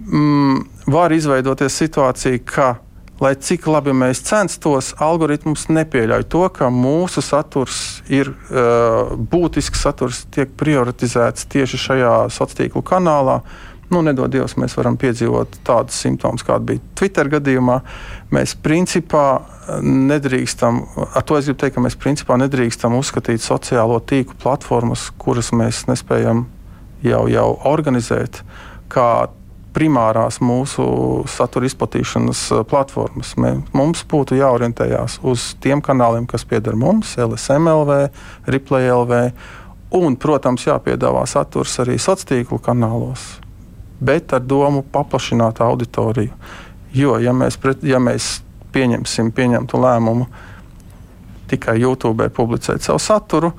mm, 0.00 0.64
var 0.86 1.12
izveidoties 1.12 1.76
situācija, 1.84 2.40
ka 2.44 2.74
lai 3.22 3.34
cik 3.38 3.66
labi 3.70 3.94
mēs 3.96 4.22
censtos, 4.26 4.92
algoritms 5.02 5.68
nepieļauj 5.70 6.26
to, 6.32 6.46
ka 6.54 6.70
mūsu 6.72 7.22
saturs 7.24 8.00
ir 8.10 8.32
uh, 8.32 9.14
būtisks 9.14 9.84
saturs, 9.86 10.24
tiek 10.34 10.50
prioritizēts 10.58 11.46
tieši 11.52 11.80
šajā 11.88 12.16
sociālā 12.34 12.64
tīklu 12.64 12.82
kanālā. 12.86 13.40
Nu, 13.92 14.00
nedod 14.02 14.32
Dievs, 14.32 14.56
mēs 14.58 14.74
varam 14.78 14.96
piedzīvot 14.98 15.58
tādus 15.66 15.98
simptomus, 16.00 16.42
kāda 16.46 16.64
bija 16.72 16.82
Twitter 16.98 17.28
gadījumā. 17.30 17.76
Mēs 18.34 18.56
principā 18.64 19.44
nedrīkstam, 19.84 20.80
ar 21.04 21.26
to 21.26 21.36
es 21.38 21.46
gribu 21.46 21.60
teikt, 21.60 21.76
ka 21.76 21.84
mēs 21.84 21.98
principā 22.00 22.38
nedrīkstam 22.40 22.96
uzskatīt 22.96 23.44
sociālo 23.44 24.00
tīklu 24.00 24.38
platformas, 24.40 25.10
kuras 25.20 25.52
mēs 25.54 25.84
nespējam 25.90 26.46
jau, 27.04 27.24
jau 27.30 27.48
organizēt, 27.70 28.40
kā 28.92 29.28
primārās 29.74 30.38
mūsu 30.44 30.84
satura 31.30 31.68
izplatīšanas 31.68 32.44
eh, 32.54 32.62
platformas. 32.70 33.34
Mē, 33.40 33.56
mums 33.76 34.04
būtu 34.10 34.38
jāorientējās 34.38 35.20
uz 35.26 35.52
tiem 35.64 35.82
kanāliem, 35.84 36.28
kas 36.30 36.46
pieder 36.48 36.78
mums, 36.78 37.16
LSMLV, 37.20 37.98
ReplayLV, 38.54 39.14
un, 39.98 40.18
protams, 40.20 40.66
jāpiedāvā 40.68 41.24
saturs 41.30 41.76
arī 41.82 41.98
sociālo 41.98 42.30
tīklu 42.30 42.60
kanālos, 42.62 43.24
bet 44.04 44.32
ar 44.36 44.42
domu 44.46 44.84
paplašināt 44.94 45.60
auditoriju. 45.64 46.32
Jo, 46.94 47.16
ja 47.18 47.34
mēs, 47.34 47.58
pret, 47.58 47.82
ja 47.82 47.98
mēs 48.02 48.38
pieņemsim 48.74 49.32
pieņemtu 49.34 49.80
lēmumu 49.82 50.28
tikai 51.50 51.76
YouTube 51.82 52.28
publicēt 52.34 52.86
savu 52.86 53.02
saturu, 53.02 53.50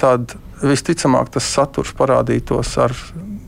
tad 0.00 0.36
visticamāk 0.62 1.32
tas 1.34 1.46
saturs 1.50 1.92
parādītos 1.96 2.72
ar 2.80 2.94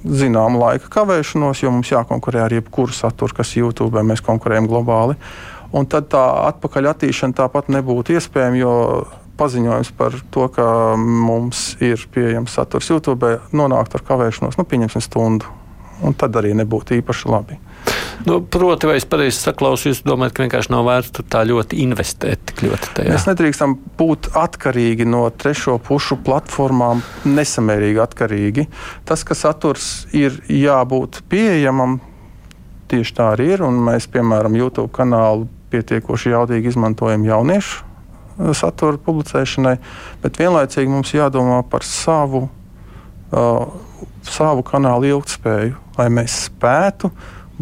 zināmu 0.04 0.60
laika 0.62 0.90
kavēšanos, 0.92 1.62
jo 1.62 1.72
mums 1.74 1.90
jākonkurē 1.92 2.46
ar 2.46 2.54
jebkuru 2.56 2.94
saturu, 2.96 3.34
kas 3.38 3.54
YouTube, 3.56 4.02
mēs 4.06 4.24
konkurējam 4.24 4.68
globāli. 4.70 5.18
Un 5.72 5.88
tad 5.88 6.10
tā 6.12 6.22
atpakaļ 6.50 6.90
attīstīšana 6.90 7.38
tāpat 7.38 7.70
nebūtu 7.72 8.18
iespējama, 8.18 8.60
jo 8.60 8.74
paziņojums 9.40 9.92
par 9.96 10.18
to, 10.34 10.46
ka 10.52 10.66
mums 10.98 11.72
ir 11.82 12.02
pieejams 12.12 12.58
saturs 12.58 12.90
YouTube, 12.92 13.38
nonāktu 13.56 13.98
ar 13.98 14.06
kavēšanos, 14.10 14.58
nu, 14.60 14.68
pieņemsim 14.68 15.04
stundu. 15.04 15.61
Un 16.02 16.16
tad 16.18 16.36
arī 16.40 16.54
nebūtu 16.58 16.98
īpaši 16.98 17.30
labi. 17.30 17.58
Nu, 18.26 18.38
proti, 18.40 18.86
vai 18.86 18.96
es 19.00 19.06
pareizi 19.08 19.40
saklausu, 19.40 19.88
jūs 19.90 20.02
domājat, 20.06 20.34
ka 20.36 20.44
vienkārši 20.44 20.70
nav 20.70 20.84
vērts 20.86 21.24
tā 21.32 21.42
ļoti 21.48 21.80
investēt 21.82 22.44
tik 22.50 22.62
ļoti 22.68 22.92
tajā? 22.98 23.14
Mēs 23.16 23.26
nedrīkstam 23.26 23.74
būt 23.98 24.30
atkarīgi 24.38 25.06
no 25.10 25.24
trešo 25.34 25.74
pušu 25.82 26.20
platformām, 26.22 27.02
nesamērīgi 27.26 28.02
atkarīgi. 28.04 28.68
Tas, 29.08 29.26
ka 29.26 29.34
saturs 29.38 30.06
ir 30.14 30.38
jābūt 30.46 31.24
pieejamam, 31.32 31.98
tieši 32.92 33.16
tā 33.18 33.32
arī 33.34 33.54
ir. 33.56 33.66
Mēs, 33.90 34.06
piemēram, 34.12 34.54
YouTube 34.60 34.92
kanālu 34.94 35.48
pietiekoši 35.72 36.34
jaudīgi 36.36 36.70
izmantojam 36.70 37.24
jauniešu 37.26 37.82
uh, 37.82 38.52
satura 38.54 39.00
publicēšanai, 39.02 39.78
bet 40.22 40.38
vienlaicīgi 40.38 40.94
mums 40.94 41.14
jādomā 41.16 41.62
par 41.72 41.86
savu, 41.86 42.46
uh, 42.46 43.64
savu 44.28 44.64
kanālu 44.66 45.10
ilgspēju, 45.12 45.78
lai 45.98 46.08
mēs 46.12 46.36
spētu 46.48 47.10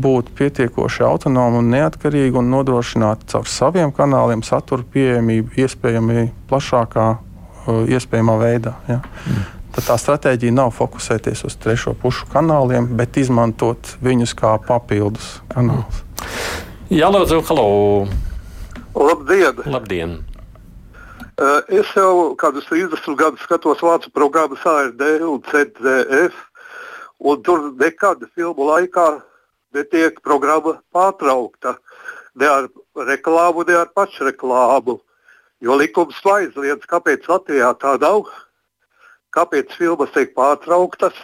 būt 0.00 0.30
pietiekoši 0.38 1.04
autonomi 1.04 1.60
un 1.60 1.70
neatkarīgi 1.74 2.38
un 2.40 2.50
nodrošināt 2.52 3.26
caur 3.30 3.48
saviem 3.50 3.92
kanāliem 3.92 4.44
satura 4.46 4.86
pieejamību 4.94 5.60
iespējami 5.60 6.28
plašākā, 6.50 7.06
uh, 7.16 7.82
iespējamā 7.90 8.36
veidā. 8.40 8.76
Ja. 8.88 9.00
Mm. 9.26 9.48
Tad 9.74 9.86
tā 9.86 9.96
stratēģija 10.02 10.54
nav 10.56 10.72
fokusēties 10.74 11.44
uz 11.46 11.54
trešo 11.62 11.94
pušu 11.98 12.26
kanāliem, 12.32 12.88
bet 12.98 13.20
izmantot 13.20 13.94
viņus 14.02 14.34
kā 14.38 14.56
papildus 14.66 15.36
kanālus. 15.52 16.02
Jā, 16.90 17.06
lūdzu, 17.12 17.38
halo! 17.46 17.68
Labdien! 18.98 19.62
Labdien. 19.70 20.18
Uh, 21.40 21.62
es 21.72 21.88
jau 21.96 22.34
kādus 22.36 22.66
30 22.68 23.14
gadus 23.16 23.40
skatos 23.46 23.80
vācu 23.80 24.10
programmas 24.12 24.60
ARD 24.66 25.00
un 25.24 25.38
CDF, 25.46 26.34
un 27.20 27.42
tur 27.44 27.70
nekad 27.78 28.24
filmu 28.34 28.66
laikā 28.72 29.08
netiek 29.76 30.18
programma 30.24 30.78
pārtraukta 30.94 31.76
ne 32.34 32.48
ar 32.48 32.68
reklāmu, 33.08 33.64
ne 33.68 33.76
ar 33.82 33.90
pašreklāmu. 33.96 34.98
Jo 35.60 35.76
likums 35.76 36.20
aizliedz. 36.24 36.86
Kāpēc 36.88 37.28
Latvijā 37.28 37.74
tā 37.80 37.96
nav? 38.00 38.24
Kāpēc 39.34 39.76
filmas 39.76 40.12
tiek 40.14 40.32
pārtrauktas? 40.34 41.16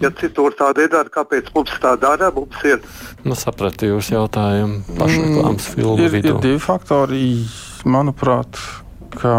Ja 0.00 0.08
citur 0.16 0.54
tā 0.56 0.70
nedara, 0.72 1.10
kāpēc 1.12 1.50
mums 1.52 1.74
tā 1.82 1.92
dara? 2.00 2.30
Mums 2.32 2.62
ir. 2.64 2.80
Nu, 3.28 3.36
sapratu 3.36 3.90
jūsu 3.90 4.14
jautājumu. 4.14 4.80
Pašreklāmas 4.96 5.66
mm, 5.68 5.74
filmu 5.74 5.98
ir, 6.00 6.14
vidū. 6.14 6.32
Ir 6.32 6.40
divi 6.46 6.62
faktori, 6.64 7.26
manuprāt, 7.84 8.56
ka 9.18 9.34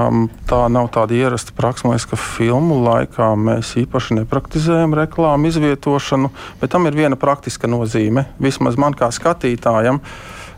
tā 0.49 0.59
nav 0.71 0.89
tāda 0.93 1.15
ierasta 1.17 1.55
praksa. 1.57 1.89
Mēs, 1.91 2.05
ka 2.09 2.19
filmu 2.19 2.79
laikā 2.83 3.33
mēs 3.39 3.73
īpaši 3.83 4.19
nepraktizējam 4.21 4.95
reklāmu 4.97 5.49
izvietošanu, 5.49 6.31
bet 6.61 6.73
tam 6.73 6.87
ir 6.89 6.97
viena 6.97 7.19
praktiska 7.19 7.69
nozīme. 7.71 8.27
Vismaz 8.43 8.79
man 8.79 8.95
kā 8.97 9.11
skatītājam. 9.13 10.01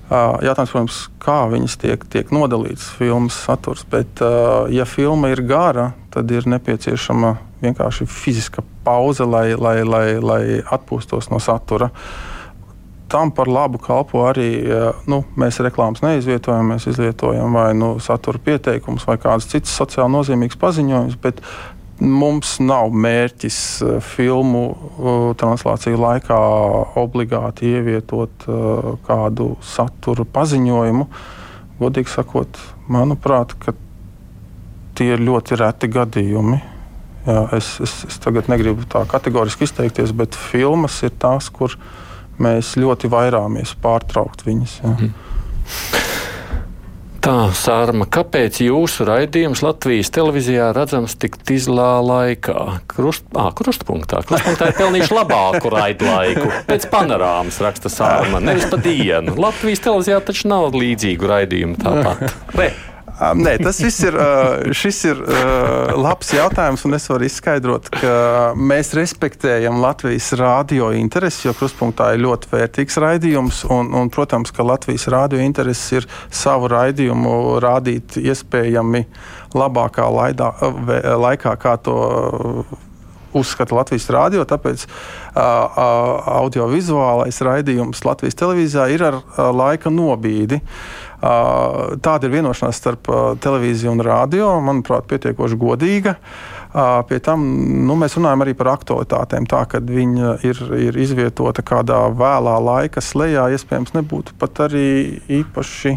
Jautājums, 0.06 0.70
protams, 0.70 1.00
kā 1.24 1.40
viņas 1.50 1.80
tiek, 1.82 2.06
tiek 2.14 2.30
nodalītas 2.36 2.92
filmas 3.00 3.40
saturs. 3.48 3.82
Bet, 3.90 4.22
ja 4.70 4.86
filma 4.86 5.34
ir 5.34 5.42
gara, 5.50 5.90
tad 6.14 6.30
ir 6.32 6.46
nepieciešama 6.46 7.34
vienkārši 7.66 8.06
fiziska 8.06 8.62
pauze, 8.86 9.26
lai, 9.26 9.56
lai, 9.58 9.80
lai, 9.82 10.08
lai 10.22 10.44
atpūstos 10.62 11.32
no 11.34 11.42
satura. 11.42 11.90
Uh, 11.90 12.35
tam 13.08 13.32
par 13.32 13.50
labu 13.52 13.80
kalpo 13.82 14.26
arī 14.30 14.50
nu, 15.10 15.22
mēs 15.40 15.60
reklāmas 15.64 16.04
neizvietojam, 16.06 16.74
mēs 16.74 16.88
izvietojam 16.90 17.56
vai 17.56 17.70
nu, 17.78 17.96
satura 18.04 18.42
pieteikumus 18.42 19.06
vai 19.08 19.18
kādus 19.22 19.50
citus 19.52 19.76
sociāli 19.78 20.14
nozīmīgus 20.16 20.60
paziņojumus. 20.62 21.20
Mums 21.96 22.58
nav 22.60 22.92
mērķis 22.92 23.58
filmu 24.04 24.64
translāciju 25.40 26.02
laikā 26.02 26.40
obligāti 27.00 27.72
ievietot 27.72 28.48
kādu 29.08 29.54
satura 29.64 30.26
paziņojumu. 30.28 31.08
Godīgi 31.80 32.12
sakot, 32.12 32.60
manuprāt, 32.92 33.56
tie 34.96 35.14
ir 35.16 35.24
ļoti 35.24 35.60
reti 35.60 35.92
gadījumi. 35.92 36.60
Jā, 37.26 37.42
es, 37.58 37.72
es, 37.82 37.94
es 38.10 38.20
tagad 38.22 38.52
negribu 38.52 38.84
tā 38.92 39.02
kategoriski 39.10 39.66
izteikties, 39.66 40.12
bet 40.16 40.36
filmas 40.38 41.00
ir 41.08 41.16
tās, 41.20 41.48
kuras 41.50 41.80
mēs 42.42 42.76
ļoti 42.80 43.12
vairāmies 43.12 43.76
pārtraukt 43.84 44.46
viņas. 44.48 44.80
Ja. 44.84 44.96
Mm. 44.96 45.14
Tā, 47.26 47.48
Sārma, 47.58 48.06
kāpēc 48.06 48.60
jūsu 48.62 49.08
raidījums 49.10 49.64
Latvijas 49.66 50.12
televīzijā 50.14 50.68
redzams 50.78 51.16
tik 51.18 51.40
izlā 51.50 51.96
laikā? 52.06 52.84
Krust, 52.92 53.26
à, 53.34 53.48
krustpunktā. 53.58 54.20
Krustpunktā 54.30 54.68
ir 54.70 54.78
pelnījuši 54.78 55.18
labāku 55.18 55.72
raidlaiku. 55.74 56.52
Pēc 56.70 56.86
panorāmas 56.94 57.58
raksta 57.66 57.90
Sārma, 57.90 58.44
nevis 58.46 58.70
pa 58.70 58.78
dienu. 58.78 59.34
Latvijas 59.42 59.82
televīzijā 59.88 60.20
taču 60.28 60.52
nav 60.54 60.78
līdzīgu 60.78 61.32
raidījumu 61.34 61.82
tāpat. 61.82 62.28
Re. 62.60 62.70
Nē, 63.16 63.54
tas 63.64 63.78
viss 63.80 64.04
ir, 64.04 64.16
šis 64.76 64.98
ir 65.08 65.20
labs 65.96 66.34
jautājums, 66.36 66.84
un 66.88 66.98
es 66.98 67.06
varu 67.08 67.28
izskaidrot, 67.30 67.88
ka 67.94 68.16
mēs 68.60 68.92
respektējam 68.98 69.80
Latvijas 69.80 70.34
rādio 70.36 70.90
intereses, 70.98 71.46
jo 71.46 71.54
kruspunktā 71.56 72.12
ir 72.16 72.26
ļoti 72.26 72.52
vērtīgs 72.52 73.00
raidījums, 73.00 73.62
un, 73.72 73.94
un, 73.96 74.12
protams, 74.12 74.52
ka 74.56 74.68
Latvijas 74.68 75.08
rādio 75.14 75.40
intereses 75.40 76.02
ir 76.02 76.10
savu 76.28 76.68
raidījumu 76.74 77.62
rādīt 77.64 78.20
iespējami 78.20 79.06
labākā 79.56 80.10
laidā, 80.12 80.52
laikā, 81.16 81.56
kā 81.62 81.78
to 81.88 81.96
uzskata 83.36 83.76
Latvijas 83.76 84.10
rādio. 84.12 84.44
Tāpēc 84.48 84.86
uh, 84.88 85.80
audiovizuālais 86.42 87.40
raidījums 87.44 88.04
Latvijas 88.08 88.40
televīzijā 88.40 88.90
ir 88.96 89.08
ar 89.08 89.20
uh, 89.20 89.50
laika 89.56 89.92
nobīdi. 89.92 90.60
Uh, 90.60 91.05
Tāda 91.26 92.28
ir 92.28 92.36
vienošanās 92.36 92.78
starp 92.78 93.10
televīziju 93.42 93.96
un 93.96 94.04
radio, 94.06 94.52
manuprāt, 94.62 95.08
pietiekoši 95.10 95.58
godīga. 95.58 96.16
Pie 97.10 97.20
tam 97.24 97.46
nu, 97.88 97.96
mēs 97.98 98.18
runājam 98.20 98.44
arī 98.44 98.54
par 98.58 98.74
aktualitātēm. 98.76 99.48
Tā, 99.50 99.64
kad 99.72 99.88
viņa 99.90 100.36
ir, 100.46 100.60
ir 100.90 101.00
izvietota 101.02 101.64
kādā 101.66 102.04
vēlā 102.14 102.58
laika 102.62 103.02
slēgā, 103.02 103.48
iespējams, 103.56 103.96
nebūtu 103.96 104.36
pat 104.42 104.66
arī 104.68 104.90
īpaši 105.40 105.96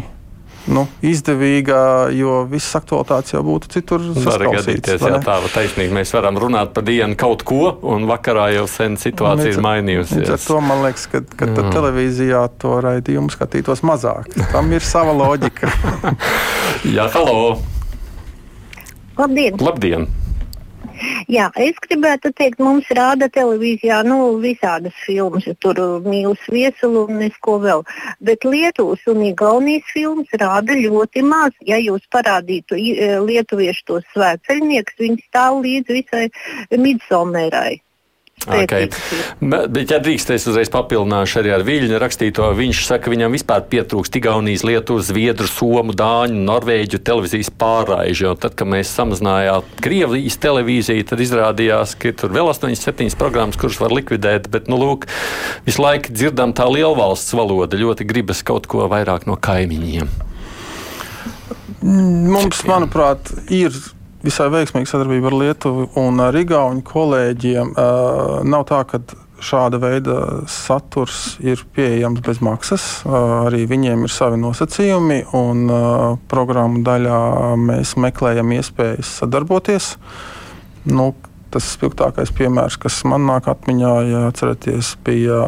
nu, 0.69 0.85
izdevīga, 1.05 1.79
jo 2.15 2.43
visas 2.49 2.77
aktualitātes 2.79 3.33
jau 3.33 3.41
būtu 3.45 3.71
citur. 3.73 4.03
Var 4.15 4.45
gadīties, 4.53 5.01
jā, 5.01 5.19
tā 5.25 5.37
ir 5.41 5.53
taisnība. 5.53 5.97
Mēs 5.99 6.13
varam 6.15 6.39
runāt 6.41 6.73
par 6.75 6.85
dienu 6.87 7.17
kaut 7.19 7.43
ko, 7.47 7.73
un 7.93 8.07
vakarā 8.09 8.49
jau 8.55 8.67
sen 8.69 8.97
situācija 9.01 9.55
ir 9.55 9.63
mainījusies. 9.65 10.29
Ar 10.35 10.45
to 10.45 10.61
man 10.63 10.85
liekas, 10.85 11.07
ka, 11.11 11.23
ka 11.33 11.49
mm. 11.49 11.73
televīzijā 11.75 12.45
to 12.61 12.77
raidījumu 12.85 13.33
skatītos 13.33 13.83
mazāk. 13.87 14.31
Tam 14.53 14.71
ir 14.75 14.85
sava 14.85 15.15
loģika. 15.17 15.73
jā, 16.97 17.09
halo! 17.15 17.59
Labdien! 19.19 19.59
Labdien. 19.59 20.09
Jā, 21.29 21.47
es 21.61 21.77
gribētu 21.83 22.31
teikt, 22.35 22.61
mums 22.63 22.87
rāda 22.95 23.29
televīzijā 23.31 24.01
nu, 24.07 24.19
visādas 24.43 24.95
filmas, 25.05 25.47
tur 25.63 25.79
mīlas 26.05 26.45
viesulu 26.51 27.05
un 27.07 27.21
nesko 27.23 27.57
vēl. 27.63 27.83
Bet 28.25 28.47
Lietuvas 28.47 29.05
un 29.11 29.23
Igaunijas 29.27 29.91
filmas 29.93 30.39
rāda 30.41 30.77
ļoti 30.79 31.25
maz. 31.25 31.55
Ja 31.67 31.79
jūs 31.81 32.07
parādītu 32.13 32.79
e, 32.79 33.11
lietuviešu 33.25 33.85
tos 33.91 34.09
svētceļniekus, 34.15 34.99
viņi 34.99 35.27
stāv 35.27 35.61
līdz 35.65 35.95
visai 35.99 36.25
midsomērai. 36.75 37.79
Okay. 38.47 38.87
Bet, 39.43 39.91
ja 39.91 39.97
drīkst, 39.99 40.29
es 40.31 40.45
uzreiz 40.47 40.69
papildināšu 40.71 41.41
arī 41.41 41.51
ar 41.51 41.63
Viļņu 41.67 41.97
rakstīto. 41.99 42.45
Viņš 42.55 42.85
saka, 42.87 43.03
ka 43.05 43.11
viņam 43.11 43.35
vispār 43.35 43.65
pietrūkst 43.67 44.15
Igaunijas, 44.15 44.63
Lietuvas, 44.63 45.09
Zviedru, 45.09 45.47
Somu, 45.51 45.91
Dāņu, 45.97 46.39
Norvēģu 46.47 47.01
televīzijas 47.03 47.51
pārraižu. 47.59 48.31
Tad, 48.39 48.55
kad 48.59 48.71
mēs 48.71 48.93
samazinājām 48.95 49.67
Krievijas 49.83 50.39
televīziju, 50.39 51.09
tad 51.11 51.25
izrādījās, 51.25 51.97
ka 51.99 52.15
tur 52.15 52.31
vēl 52.37 52.53
8-7 52.53 53.19
programmas, 53.19 53.59
kuras 53.59 53.81
var 53.83 53.93
likvidēt. 53.99 54.47
Bet, 54.53 54.71
nu, 54.71 54.79
lūk, 54.79 55.09
visu 55.67 55.83
laiku 55.83 56.15
dzirdam 56.15 56.55
tā 56.55 56.69
lielvalsts 56.71 57.35
valoda. 57.35 57.79
Ļoti 57.79 58.07
gribas 58.07 58.45
kaut 58.47 58.71
ko 58.71 58.87
vairāk 58.87 59.27
no 59.27 59.35
kaimiņiem. 59.35 60.07
Mums, 61.83 62.63
manuprāt, 62.67 63.35
ir 63.51 63.75
visai 64.25 64.49
veiksmīga 64.53 64.89
sadarbība 64.91 65.31
ar 65.31 65.37
Lietuvu 65.39 65.87
un 66.01 66.19
ar 66.23 66.35
Igaunu 66.35 66.83
kolēģiem. 66.85 67.73
Nav 68.49 68.65
tā, 68.69 68.83
ka 68.89 69.01
šāda 69.39 69.79
veida 69.79 70.15
saturs 70.51 71.37
ir 71.39 71.61
pieejams 71.75 72.19
bez 72.25 72.41
maksas. 72.43 72.87
Arī 73.07 73.63
viņiem 73.69 74.03
ir 74.03 74.11
savi 74.11 74.39
nosacījumi, 74.41 75.21
un 75.39 75.71
programmu 76.31 76.83
daļā 76.83 77.21
mēs 77.63 77.95
meklējam 77.99 78.51
iespējas 78.57 79.13
sadarboties. 79.21 79.93
Nu, 80.89 81.13
Tas 81.49 81.65
spilgtākais 81.73 82.29
piemērs, 82.37 82.75
kas 82.77 82.99
man 83.09 83.23
nāk 83.25 83.47
atmiņā, 83.49 83.93
ja 84.05 84.19
atceraties, 84.27 84.91
bija 85.05 85.39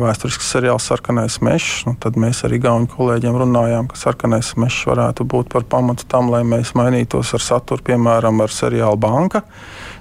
vēsturisks 0.00 0.48
seriāls 0.54 0.86
Sarkanais 0.88 1.36
mežs. 1.44 1.82
Nu, 1.84 1.92
tad 2.00 2.16
mēs 2.20 2.40
ar 2.46 2.54
Igaunu 2.56 2.88
kolēģiem 2.88 3.36
runājām, 3.42 3.90
ka 3.90 4.00
sarkanais 4.00 4.54
mežs 4.56 4.86
varētu 4.88 5.26
būt 5.28 5.52
par 5.52 5.66
pamatu 5.68 6.08
tam, 6.08 6.30
lai 6.32 6.40
mēs 6.48 6.72
mainītos 6.78 7.34
ar 7.36 7.44
saturu, 7.44 7.84
piemēram, 7.90 8.40
ar 8.40 8.54
seriālu 8.56 8.96
Banka 9.04 9.44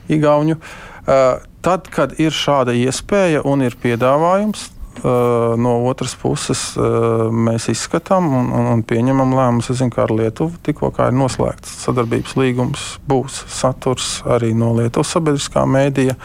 Igaunu. 0.07 0.55
Tad, 1.03 1.91
kad 1.91 2.15
ir 2.23 2.31
šāda 2.31 2.71
iespēja 2.79 3.43
un 3.43 3.67
ir 3.67 3.75
piedāvājums, 3.83 4.69
no 5.03 5.73
otras 5.89 6.13
puses 6.15 6.61
uh, 6.77 7.25
mēs 7.33 7.65
izskatām 7.73 8.29
un, 8.29 8.51
un, 8.53 8.67
un 8.75 8.83
pieņemam 8.87 9.33
lēmumus. 9.35 9.71
Es 9.73 9.81
zinu, 9.81 9.91
ka 9.93 10.05
ar 10.05 10.13
Lietuvu 10.15 10.59
tikko 10.63 10.91
ir 10.93 11.17
noslēgts 11.17 11.73
sadarbības 11.83 12.35
līgums, 12.39 12.85
būs 13.09 13.43
saturs 13.51 14.21
arī 14.29 14.53
no 14.55 14.71
Lietuvas 14.77 15.15
sabiedriskā 15.15 15.65
mēdīja. 15.67 16.15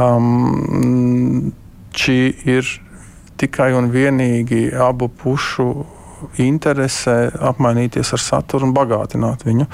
Um, 0.00 1.52
šī 1.94 2.18
ir 2.48 2.66
tikai 3.40 3.72
un 3.76 3.90
vienīgi 3.92 4.70
abu 4.76 5.08
pušu 5.08 5.70
interese 6.42 7.30
apmainīties 7.40 8.12
ar 8.16 8.22
saturu 8.22 8.68
un 8.68 8.74
bagātināt 8.76 9.44
viņu. 9.46 9.66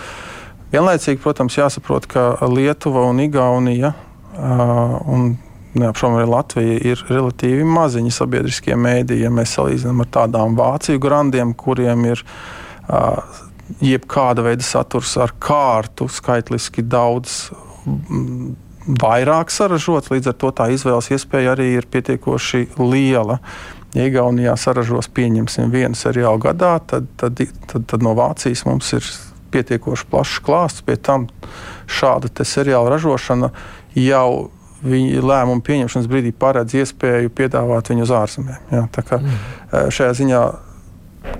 Vienlaicīgi, 0.72 1.22
protams, 1.22 1.56
jāsaprot, 1.58 2.06
ka 2.10 2.28
Lietuva 2.50 3.06
un 3.06 3.22
Igaunija 3.22 3.92
uh, 3.94 4.98
un 5.06 5.34
neapšaubāmi 5.80 6.22
arī 6.22 6.30
Latvija 6.30 6.76
ir 6.92 7.02
relatīvi 7.10 7.66
maziņi 7.68 8.12
sabiedriskie 8.14 8.76
mēdīji, 8.78 9.26
ja 9.26 9.32
mēs 9.32 9.56
salīdzinām 9.56 10.04
ar 10.04 10.10
tādām 10.18 10.56
Vāciju 10.58 11.02
grandiem, 11.02 11.54
kuriem 11.58 12.06
ir 12.10 12.22
uh, 12.22 13.20
jebkāda 13.82 14.44
veida 14.46 14.64
saturs 14.64 15.16
ar 15.20 15.34
kārtu 15.42 16.08
skaitliski 16.12 16.84
daudz. 16.86 17.46
Vairāk 18.86 19.50
saražots, 19.50 20.12
līdz 20.12 20.30
ar 20.30 20.36
to 20.38 20.52
tā 20.54 20.68
izvēles 20.74 21.10
iespēja 21.14 21.56
arī 21.56 21.72
ir 21.74 21.88
pietiekoši 21.90 22.68
liela. 22.78 23.40
Ja 23.96 24.06
Igaunijā 24.06 24.52
saražos 24.60 25.08
pieņemsim 25.16 25.72
vienu 25.72 25.96
seriālu 25.98 26.38
gadā, 26.42 26.76
tad, 26.86 27.08
tad, 27.18 27.40
tad, 27.70 27.86
tad 27.90 28.04
no 28.04 28.12
Vācijas 28.18 28.66
mums 28.68 28.92
ir 28.94 29.06
pietiekoši 29.54 30.06
plašs 30.10 30.42
klāsts. 30.44 30.84
Pie 30.86 30.98
tam 31.00 31.26
šāda 31.90 32.30
seriāla 32.44 32.92
ražošana 32.94 33.50
jau 33.96 34.50
viņi 34.86 35.22
lēmumu 35.24 35.64
pieņemšanas 35.66 36.08
brīdī 36.10 36.32
paredz 36.36 36.76
iespēju 36.78 37.32
piedāvāt 37.36 37.90
viņu 37.92 38.06
uz 38.06 38.14
ārzemēm. 38.16 38.72
Ja, 38.72 38.86
mm. 38.86 39.38
Šajā 39.94 40.16
ziņā 40.22 40.42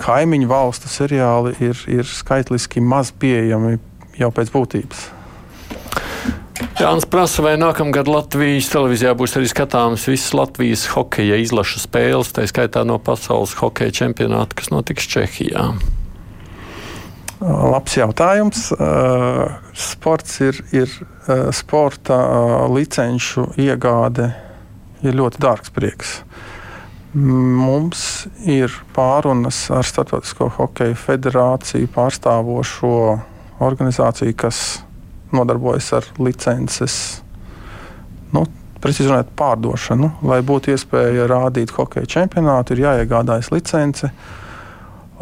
kaimiņu 0.03 0.49
valstu 0.51 0.91
seriāli 0.91 1.55
ir, 1.63 1.83
ir 1.91 2.09
skaitliski 2.09 2.83
maz 2.83 3.13
pieejami 3.15 3.79
jau 4.19 4.33
pēc 4.35 4.51
būtības. 4.55 5.11
Jānis 6.77 7.07
prasa, 7.09 7.41
vai 7.45 7.55
nākamgad 7.61 8.09
Latvijas 8.09 8.69
televīzijā 8.73 9.13
būs 9.17 9.37
arī 9.39 9.49
skatāmas 9.49 10.07
visas 10.09 10.33
Latvijas 10.37 10.87
hokeja 10.93 11.39
izlašu 11.41 11.81
spēles, 11.85 12.33
tā 12.37 12.45
skaitā 12.49 12.85
no 12.89 12.99
pasaules 13.01 13.57
hokeja 13.61 13.95
čempionāta, 14.03 14.57
kas 14.57 14.73
notiks 14.73 15.09
Čehijā. 15.09 15.71
Labs 17.41 17.99
jautājums. 17.99 18.71
Sports 19.77 20.39
ir, 20.41 20.61
ir 20.73 20.93
sporta 21.53 22.17
licenču 22.73 23.51
iegāde 23.61 24.31
ir 25.05 25.19
ļoti 25.19 25.43
dārgs 25.45 25.73
prieks. 25.75 26.15
Mums 27.17 28.27
ir 28.45 28.73
pārunas 28.97 29.67
ar 29.73 29.85
Startautisko 29.89 30.49
hokeju 30.57 30.97
federāciju 31.01 31.89
pārstāvošo 31.93 32.97
organizāciju, 33.65 34.35
kas 34.37 34.59
nodarbojas 35.33 35.93
ar 35.97 36.09
licences, 36.21 36.97
nu, 38.33 38.45
precīzi 38.85 39.09
runājot, 39.09 39.33
pārdošanu. 39.37 40.11
Lai 40.29 40.43
būtu 40.45 40.73
iespēja 40.73 41.29
rādīt 41.31 41.73
hokeja 41.77 42.09
čempionātu, 42.17 42.77
ir 42.77 42.85
jāiegādājas 42.85 43.53
licence. 43.53 44.13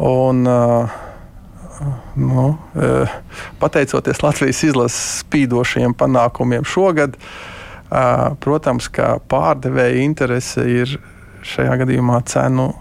Un, 0.03 0.43
uh, 0.43 0.99
nu, 2.15 2.47
e, 2.75 2.93
pateicoties 3.59 4.23
Latvijas 4.23 4.63
izlases 4.67 5.21
spīdošajiem 5.23 5.95
panākumiem 5.97 6.65
šogad, 6.67 7.17
protams, 8.41 8.87
ka 8.91 9.19
pārdevēja 9.29 10.01
interese 10.03 10.63
ir 10.67 10.95
šajā 11.45 11.77
gadījumā 11.83 12.17
cenu. 12.27 12.71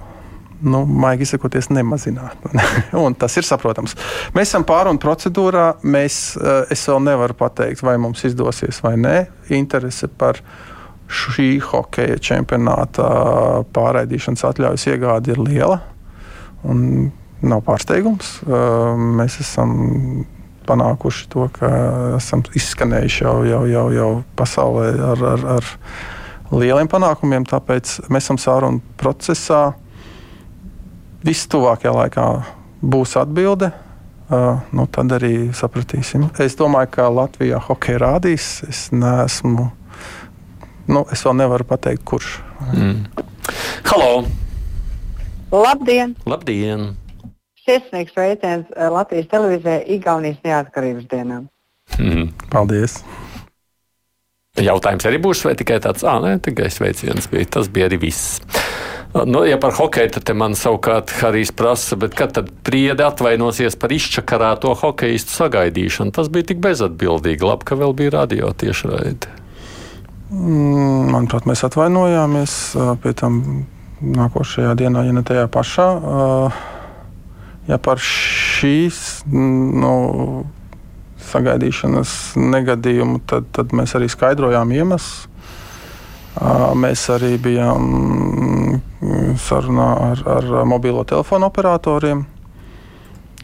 Nu, 0.65 0.81
maigi 0.89 1.27
izsakoties, 1.27 1.69
nemazināt. 1.75 2.41
tas 3.21 3.37
ir 3.37 3.45
saprotams. 3.45 3.93
Mēs 4.37 4.49
esam 4.49 4.65
pārunu 4.65 5.01
procedūrā. 5.03 5.67
Mēs, 5.85 6.39
es 6.73 6.87
vēl 6.89 7.03
nevaru 7.05 7.37
pateikt, 7.37 7.83
vai 7.85 7.99
mums 8.01 8.25
izdosies 8.25 8.81
vai 8.85 8.95
nē. 8.97 9.17
Interese 9.53 10.09
par 10.09 10.41
šī 11.11 11.59
hokeja 11.61 12.17
čempionāta 12.23 13.05
pārraidīšanas 13.77 14.47
atļaujas 14.49 14.89
iegāde 14.89 15.35
ir 15.35 15.43
liela. 15.45 15.83
Un 16.65 17.11
nav 17.49 17.63
pārsteigums. 17.67 18.39
Mēs 18.45 19.39
esam 19.43 20.25
panākuši 20.65 21.29
to, 21.33 21.47
ka 21.55 21.71
esam 22.17 22.45
izskanējuši 22.57 23.25
jau, 23.25 23.37
jau, 23.49 23.63
jau, 23.69 23.87
jau 23.95 24.11
pasaulē 24.39 24.91
ar, 25.13 25.25
ar, 25.35 25.47
ar 25.59 25.71
lieliem 26.55 26.91
panākumiem. 26.91 27.47
Tāpēc 27.49 27.97
mēs 28.13 28.29
esam 28.29 28.41
sārunu 28.41 28.83
procesā. 29.01 29.75
Viss 31.25 31.49
tuvākajā 31.53 31.95
laikā 31.95 32.29
būs 32.85 33.17
atbilde. 33.21 33.73
Uh, 34.25 34.63
nu, 34.73 34.87
tad 34.89 35.13
arī 35.13 35.51
sapratīsim. 35.53 36.31
Es 36.41 36.57
domāju, 36.57 36.89
ka 36.97 37.11
Latvijā 37.13 37.61
hokeja 37.67 38.01
rādīs. 38.07 38.63
Es 38.69 38.87
neesmu, 38.93 39.69
nu, 40.89 41.05
es 41.13 41.25
vēl 41.27 41.37
nevaru 41.43 41.69
pateikt, 41.69 42.07
kurš. 42.09 42.39
Mm. 42.73 43.05
Halo! 43.91 44.25
Labdien! 45.53 46.17
Labdien! 46.27 46.95
Sirsnīgs 47.65 48.13
sveiciens 48.13 48.73
Latvijas 48.93 49.31
televīzijai 49.33 49.85
Igaunijas 49.97 50.41
neatkarības 50.45 51.09
dienā. 51.11 51.43
Mm. 51.99 52.33
Paldies! 52.53 53.01
Jautājums 54.55 55.07
arī 55.09 55.19
būs, 55.19 55.41
vai 55.43 55.57
tikai 55.59 55.81
tāds, 55.83 56.05
ah, 56.07 56.21
nē, 56.23 56.37
tikai 56.45 56.69
sveiciens 56.71 57.27
bija. 57.33 57.49
Tas 57.57 57.71
bija 57.73 57.89
arī 57.89 57.99
viss. 58.05 58.39
Nu, 59.15 59.45
ja 59.47 59.59
par 59.63 59.75
hokeju, 59.75 60.11
tad 60.15 60.31
man 60.39 60.55
savukārt 60.59 61.11
Harijs 61.21 61.51
prasa, 61.55 61.99
kad 62.11 62.35
tad 62.35 62.51
priede 62.67 63.03
atvainosies 63.07 63.77
par 63.79 63.95
izčakarēto 63.95 64.73
hokeistu 64.79 65.35
sagaidīšanu. 65.35 66.15
Tas 66.15 66.31
bija 66.31 66.51
tik 66.51 66.63
bezatbildīgi. 66.63 67.47
Labi, 67.47 67.67
ka 67.67 67.79
vēl 67.79 67.95
bija 67.99 68.15
radio 68.15 68.51
tiešraidi. 68.51 69.31
Mm, 70.35 71.11
manuprāt, 71.15 71.47
mēs 71.51 71.63
atvainojāmies 71.67 72.57
pie 73.03 73.15
tam 73.19 73.41
nākošajā 74.03 74.75
dienā, 74.79 75.07
ja 75.07 75.15
ne 75.15 75.23
tajā 75.27 75.47
pašā. 75.51 75.89
Ja 77.69 77.79
par 77.81 78.01
šīs 78.03 79.25
nu, 79.33 80.45
sagaidīšanas 81.31 82.35
negadījumu, 82.37 83.23
tad, 83.29 83.49
tad 83.57 83.73
mēs 83.77 83.97
arī 83.97 84.11
skaidrojām 84.13 84.75
iemeslus. 84.77 85.31
Mēs 86.75 87.05
arī 87.15 87.37
bijām 87.39 88.81
sarunā 89.39 89.89
ar, 90.11 90.23
ar 90.35 90.49
mobilo 90.67 91.05
telefonu 91.07 91.47
operatoriem, 91.47 92.25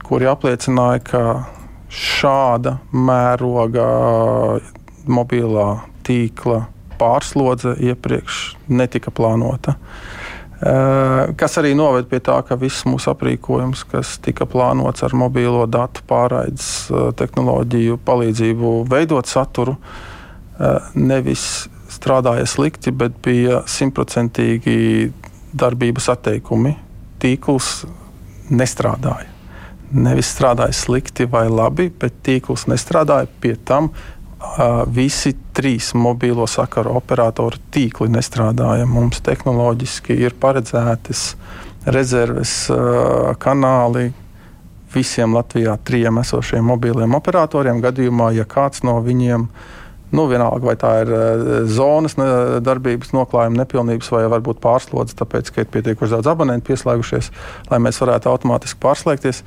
kuri 0.02 0.26
apliecināja, 0.26 1.04
ka 1.06 1.22
šāda 1.90 2.80
mēroga 2.90 3.86
mobilā 5.10 5.68
tīkla 6.06 6.64
pārslodze 7.00 7.76
iepriekš 7.78 8.40
netika 8.68 9.14
plānota. 9.14 9.76
Kas 10.60 11.56
arī 11.56 11.72
noved 11.72 12.10
pie 12.10 12.18
tā, 12.20 12.36
ka 12.44 12.56
viss 12.60 12.84
mūsu 12.84 13.08
aprīkojums, 13.14 13.86
kas 13.88 14.18
tika 14.20 14.44
plānots 14.44 15.00
ar 15.06 15.14
mobilo 15.16 15.64
datu 15.64 16.04
pārraides 16.08 16.90
tehnoloģiju 17.16 17.96
palīdzību 18.04 18.72
veidot 18.90 19.30
saturu, 19.30 19.78
nevis 20.92 21.46
strādāja 21.88 22.44
slikti, 22.44 22.92
bet 22.92 23.16
bija 23.24 23.62
simtprocentīgi 23.64 24.76
darbības 25.56 26.10
atteikumi. 26.12 26.76
Tīkls 27.20 27.72
nestrādāja. 28.52 29.28
Nevis 29.96 30.28
strādāja 30.36 30.76
slikti 30.76 31.24
vai 31.26 31.46
labi, 31.50 31.88
bet 31.88 32.20
tīkls 32.26 32.68
nestrādāja 32.70 33.32
pie 33.40 33.56
tam. 33.64 33.90
Visi 34.90 35.34
trīs 35.52 35.90
mobilo 35.94 36.46
sakaru 36.48 36.94
operatoru 36.96 37.60
tīkli 37.72 38.08
nestrādāja. 38.12 38.86
Mums 38.88 39.20
tehnoloģiski 39.26 40.16
ir 40.16 40.36
paredzētas 40.40 41.34
rezerves 41.92 42.54
kanāli 43.40 44.10
visiem 44.94 45.36
Latvijā 45.36 45.76
trijiem 45.84 46.18
esošiem 46.22 46.64
mobiliem 46.66 47.14
operatoriem. 47.20 47.82
Gadījumā, 47.84 48.32
ja 48.36 48.48
kāds 48.48 48.82
no 48.86 48.96
viņiem 49.04 49.46
Nu, 50.10 50.24
vienalga, 50.26 50.66
vai 50.66 50.74
tā 50.74 50.88
ir 51.04 51.10
zonas 51.70 52.16
darbības 52.66 53.12
noklājuma 53.14 53.60
nepilnības 53.60 54.08
vai 54.10 54.24
varbūt 54.32 54.58
pārslodzes, 54.62 55.14
tāpēc, 55.20 55.52
ka 55.54 55.62
ir 55.62 55.68
pietiekuši 55.70 56.16
daudz 56.16 56.30
abonentu 56.32 56.72
pieslēgušies, 56.72 57.30
lai 57.70 57.78
mēs 57.78 58.02
varētu 58.02 58.32
automātiski 58.32 58.82
pārslēgties. 58.82 59.44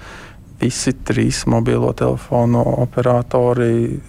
Visi 0.64 0.94
trīs 1.04 1.42
mobilo 1.52 1.92
telefonu 2.00 2.64
operatori 2.86 4.00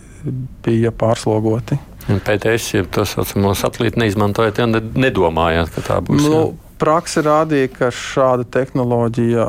bija 0.65 0.93
pārslogoti. 0.95 1.79
PTS, 2.05 2.75
ja 2.75 2.85
tas 2.93 3.15
saucamo 3.17 3.55
satelītu 3.57 4.01
neizmantojat, 4.03 4.61
ja 4.61 4.67
nedomājāt, 4.69 5.73
ka 5.75 5.85
tā 5.87 6.01
būs. 6.05 6.25
Nu, 6.27 6.41
praksa 6.81 7.25
rādīja, 7.25 7.71
ka 7.73 7.91
šāda 7.95 8.45
tehnoloģija 8.59 9.49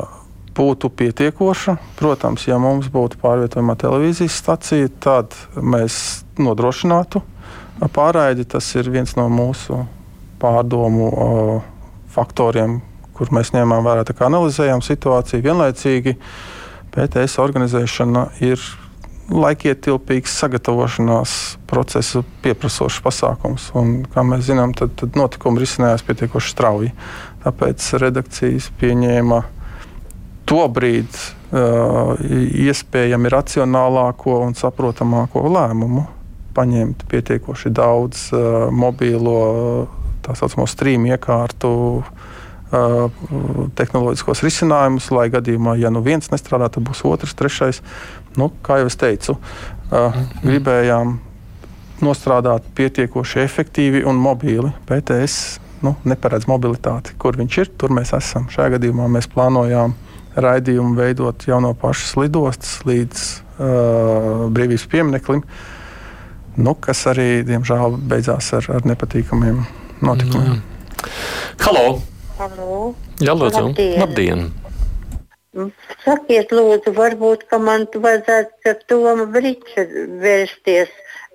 būtu 0.56 0.90
pietiekoša. 0.96 1.76
Protams, 1.98 2.46
ja 2.48 2.58
mums 2.62 2.88
būtu 2.92 3.20
pārvietojama 3.20 3.76
televīzijas 3.80 4.38
stacija, 4.40 4.88
tad 5.04 5.36
mēs 5.56 6.24
nodrošinātu 6.40 7.22
pārraidi. 7.92 8.46
Tas 8.48 8.68
ir 8.78 8.88
viens 8.92 9.12
no 9.18 9.28
mūsu 9.32 9.82
pārdomu 10.40 11.10
faktoriem, 12.16 12.80
kur 13.16 13.32
mēs 13.36 13.52
ņēmām 13.56 13.84
vērā, 13.84 14.06
analizējām 14.28 14.80
situāciju. 14.84 15.44
Vienlaicīgi 15.44 16.16
PTS 16.96 17.40
organizēšana 17.42 18.26
ir 18.44 18.60
laikietilpīgs 19.32 20.36
sagatavošanās 20.40 21.32
procesu 21.66 22.22
pieprasošs 22.44 23.00
pasākums. 23.04 23.68
Un, 23.78 23.98
kā 24.12 24.22
mēs 24.26 24.46
zinām, 24.50 24.74
tad, 24.76 24.94
tad 25.00 25.18
notikumi 25.18 25.62
risinājās 25.62 26.04
pietiekoši 26.06 26.52
strauji. 26.54 26.92
Tāpēc 27.44 27.88
redakcijas 28.02 28.70
pieņēma 28.80 29.42
to 30.46 30.62
brīdi 30.70 31.10
uh, 31.10 32.14
iespējami 32.66 33.32
racionālāko 33.34 34.40
un 34.46 34.54
saprotamāko 34.58 35.46
lēmumu 35.50 36.06
paņemt 36.56 37.04
pietiekoši 37.10 37.70
daudz 37.74 38.28
uh, 38.32 38.66
mobīlo 38.72 39.40
tā 40.26 40.34
saucamo 40.38 40.66
streamu 40.70 41.14
iekārtu. 41.14 41.70
Tehnoloģiskos 43.78 44.40
risinājumus, 44.42 45.06
lai 45.14 45.28
gadījumā, 45.30 45.76
ja 45.78 45.92
nu 45.94 46.00
viens 46.02 46.26
nestrādā, 46.32 46.66
tad 46.74 46.82
būs 46.88 47.04
otrs, 47.06 47.36
trešais. 47.38 47.78
Nu, 48.40 48.50
kā 48.64 48.80
jau 48.82 48.90
es 48.90 48.98
teicu, 49.00 49.36
uh, 49.36 50.16
gribējām 50.44 51.16
nostrādāt 52.04 52.66
pietiekoši 52.76 53.40
efektīvi 53.44 54.02
un 54.08 54.18
mobīli. 54.20 54.72
PTS 54.88 55.60
nu, 55.86 55.94
neparedz 56.08 56.48
mobilitāti. 56.50 57.14
Kur 57.20 57.38
viņš 57.38 57.58
ir, 57.62 57.70
tur 57.80 57.94
mēs 57.96 58.12
esam. 58.16 58.50
Šajā 58.52 58.76
gadījumā 58.76 59.08
mēs 59.12 59.28
plānojām 59.32 59.94
raidījumu 60.36 60.96
veidot 60.98 61.46
jau 61.48 61.60
no 61.64 61.72
pašas 61.78 62.16
lidostas 62.20 62.78
līdz 62.88 63.24
uh, 63.24 64.44
brīvības 64.52 64.86
piemineklim. 64.92 65.42
Nu, 66.56 66.72
kas 66.80 67.02
arī, 67.10 67.44
diemžēl, 67.48 67.98
beidzās 68.08 68.52
ar, 68.56 68.68
ar 68.78 68.86
nepatīkamiem 68.88 69.64
notikumiem. 70.04 70.60
Mm. 70.60 70.76
Halo! 71.64 71.88
Halo. 72.36 72.78
Jā, 73.20 73.32
lūdzu! 73.36 73.68
Labdien! 73.70 74.00
Labdien. 74.00 74.46
Sakiet, 76.04 76.52
lūdzu, 76.52 76.92
varbūt 76.96 77.44
man 77.64 77.86
vajadzētu 77.92 78.62
pie 78.64 78.74
Toma 78.90 79.26
Brīča 79.32 79.86
vērsties, 80.22 80.90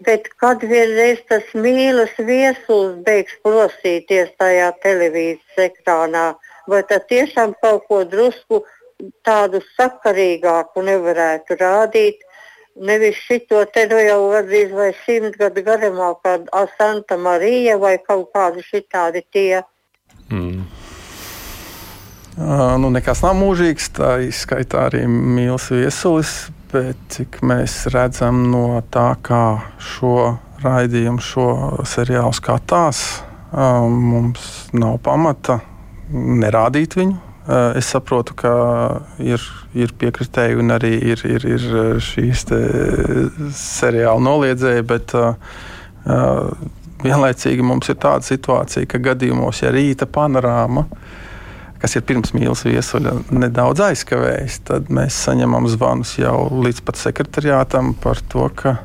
bet 0.06 0.30
kad 0.42 0.66
vienreiz 0.74 1.22
tas 1.30 1.48
mīlas 1.54 2.14
viesulis 2.18 3.00
beigs 3.06 3.38
plosīties 3.46 4.34
tajā 4.38 4.72
televīzijas 4.84 5.66
ekrānā, 5.70 6.28
vai 6.70 6.84
tad 6.90 7.08
tiešām 7.10 7.56
kaut 7.62 7.88
ko 7.90 8.04
drusku 8.06 8.64
tādu 9.26 9.64
sakarīgāku 9.78 10.86
nevarētu 10.86 11.58
rādīt, 11.58 12.22
Nevis 12.76 13.18
šito 13.28 13.66
te 13.76 13.84
nu 13.92 13.98
jau 14.00 14.20
gandrīz 14.32 14.70
vai 14.72 14.92
simt 15.04 15.36
gadu 15.40 15.64
garumā, 15.66 16.14
kā 16.24 16.38
Santa 16.78 17.18
Marija 17.20 17.76
vai 17.78 17.98
kaut 18.00 18.30
kādi 18.32 18.64
šitādi 18.64 19.26
tie. 19.36 19.64
Mm. 20.32 20.81
Uh, 22.38 22.78
nu, 22.80 22.92
nekas 22.94 23.24
nav 23.26 23.36
mūžīgs, 23.40 23.90
tā 23.98 24.14
izskaitā 24.24 24.86
arī 24.88 25.04
mīls 25.08 25.68
viesulis, 25.74 26.36
bet 26.72 27.00
cik 27.12 27.42
mēs 27.44 27.90
redzam 27.92 28.46
no 28.52 28.80
tā, 28.94 29.10
kā 29.20 29.44
šo 29.84 30.38
raidījumu, 30.64 31.20
šo 31.20 31.50
seriālu 31.90 32.32
skatās, 32.38 33.04
uh, 33.52 33.84
mums 33.92 34.72
nav 34.72 35.02
pamata 35.04 35.60
nerādīt 36.12 36.96
viņu. 37.00 37.20
Eh, 37.42 37.78
es 37.80 37.88
saprotu, 37.90 38.36
ka 38.38 38.52
ir, 39.18 39.42
ir 39.74 39.94
piekritēji 39.98 40.60
un 40.62 40.76
arī 40.76 40.92
ir, 41.14 41.24
ir, 41.26 41.46
ir 41.56 41.64
šīs 42.06 42.44
seriāla 43.58 44.22
noliedzēji, 44.22 44.86
bet 44.86 45.16
vienlaicīgi 47.02 47.66
mums 47.66 47.90
ir 47.90 47.98
tāda 48.02 48.28
situācija, 48.28 48.86
ka 48.90 49.02
gadījumos, 49.10 49.64
ja 49.66 49.74
rīta 49.74 50.06
panorāma, 50.06 50.86
kas 51.82 51.98
ir 51.98 52.06
pirms 52.06 52.36
mīlas 52.38 52.64
viesuļa, 52.68 53.16
nedaudz 53.34 53.82
aizkavējas, 53.90 54.62
tad 54.70 54.92
mēs 54.94 55.18
saņemam 55.26 55.68
zvanus 55.72 56.14
jau 56.20 56.46
līdz 56.54 56.84
pat 56.86 57.02
sekretariātam 57.02 57.96
par 58.02 58.22
to, 58.32 58.48
ka 58.56 58.78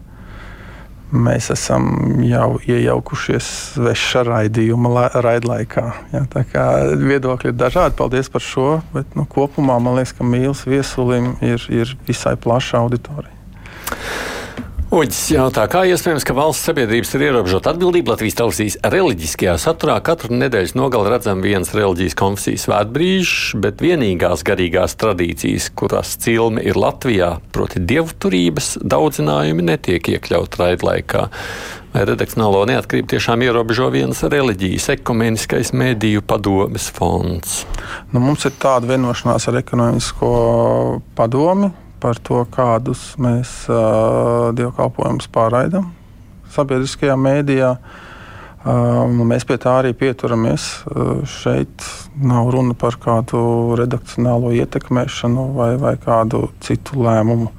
mēs 1.13 1.51
esam 1.55 1.87
jau 2.27 2.57
iejaukušies 2.67 3.49
sveša 3.77 4.25
raidījuma 4.27 5.07
raidlaikā. 5.23 5.85
Ja, 6.13 6.25
tā 6.31 6.43
kā 6.51 6.67
viedokļi 6.99 7.53
ir 7.53 7.59
dažādi, 7.61 7.97
paldies 7.99 8.31
par 8.33 8.45
šo, 8.45 8.69
bet 8.95 9.15
nu, 9.19 9.27
kopumā 9.31 9.79
man 9.83 10.01
liekas, 10.01 10.17
ka 10.17 10.27
mīlas 10.27 10.65
viesulim 10.67 11.37
ir, 11.45 11.63
ir 11.71 11.95
visai 12.09 12.35
plaša 12.41 12.83
auditorija. 12.83 13.35
Uģis 14.97 15.27
jautā, 15.35 15.67
kā 15.69 15.83
iespējams, 15.91 16.25
ka 16.25 16.33
valsts 16.33 16.71
sabiedrības 16.71 17.11
ir 17.19 17.27
ierobežota 17.27 17.75
atbildība 17.75 18.15
Latvijas 18.15 18.39
televīzijas 18.39 18.77
reliģiskajā 18.95 19.57
saturā. 19.61 19.99
Katru 20.01 20.33
nedēļas 20.33 20.73
nogali 20.79 21.13
redzam 21.13 21.43
viens 21.45 21.75
reliģijas 21.77 22.17
konfesijas 22.17 22.65
svētbrīžs, 22.65 23.35
bet 23.61 23.85
vienīgās 23.85 24.47
garīgās 24.49 24.97
tradīcijas, 24.97 25.69
kurās 25.77 26.15
cilme 26.25 26.65
ir 26.65 26.81
Latvijā, 26.81 27.35
proti 27.53 27.85
dievturības 27.85 28.79
daudzinājumi 28.81 29.69
netiek 29.69 30.15
iekļaut 30.17 30.57
raidlaikā. 30.63 31.29
Vai 31.93 32.09
redakcionālo 32.09 32.65
neatkarību 32.73 33.13
tiešām 33.13 33.45
ierobežo 33.45 33.93
vienas 33.93 34.25
reliģijas, 34.25 34.95
ekumeniskais 34.97 35.77
mediju 35.77 36.25
padomes 36.25 36.89
fonds? 36.97 37.67
Nu, 38.17 38.25
mums 38.25 38.49
ir 38.49 38.57
tāda 38.57 38.97
vienošanās 38.97 39.53
ar 39.53 39.61
ekonomisko 39.61 40.31
padomi 41.21 41.75
par 42.01 42.19
to, 42.23 42.45
kādus 42.53 43.15
mēs 43.23 43.65
uh, 43.71 44.51
dievkalpojumus 44.57 45.31
pārraidām 45.33 45.93
sabiedriskajā 46.57 47.17
mēdījā. 47.21 47.71
Uh, 48.67 49.05
mēs 49.29 49.47
pie 49.47 49.59
tā 49.63 49.77
arī 49.83 49.93
pieturamies. 49.95 50.67
Uh, 50.91 51.21
šeit 51.29 51.87
nav 52.19 52.51
runa 52.55 52.75
par 52.79 52.99
kādu 53.03 53.77
redakcionālo 53.79 54.51
ietekmēšanu 54.57 55.51
vai, 55.55 55.75
vai 55.81 55.95
kādu 56.03 56.49
citu 56.65 57.05
lēmumu. 57.07 57.53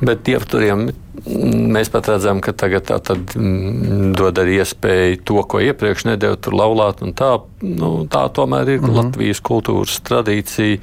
Bet 0.00 0.24
dievturiem 0.28 0.88
mēs 1.26 1.90
pat 1.92 2.08
redzam, 2.12 2.40
ka 2.44 2.52
tagad 2.56 2.86
tā 2.88 2.98
tad, 3.04 3.34
mm, 3.36 4.12
dod 4.16 4.38
arī 4.40 4.60
iespēju 4.60 5.20
to, 5.26 5.38
ko 5.48 5.60
iepriekš 5.64 6.06
nedēļa 6.12 6.40
tur 6.44 6.56
laulāt. 6.56 7.02
Tā, 7.18 7.30
nu, 7.64 7.92
tā 8.12 8.26
tomēr 8.32 8.76
ir 8.76 8.80
mm 8.80 8.86
-hmm. 8.86 8.96
Latvijas 9.00 9.40
kultūras 9.40 10.00
tradīcija 10.06 10.78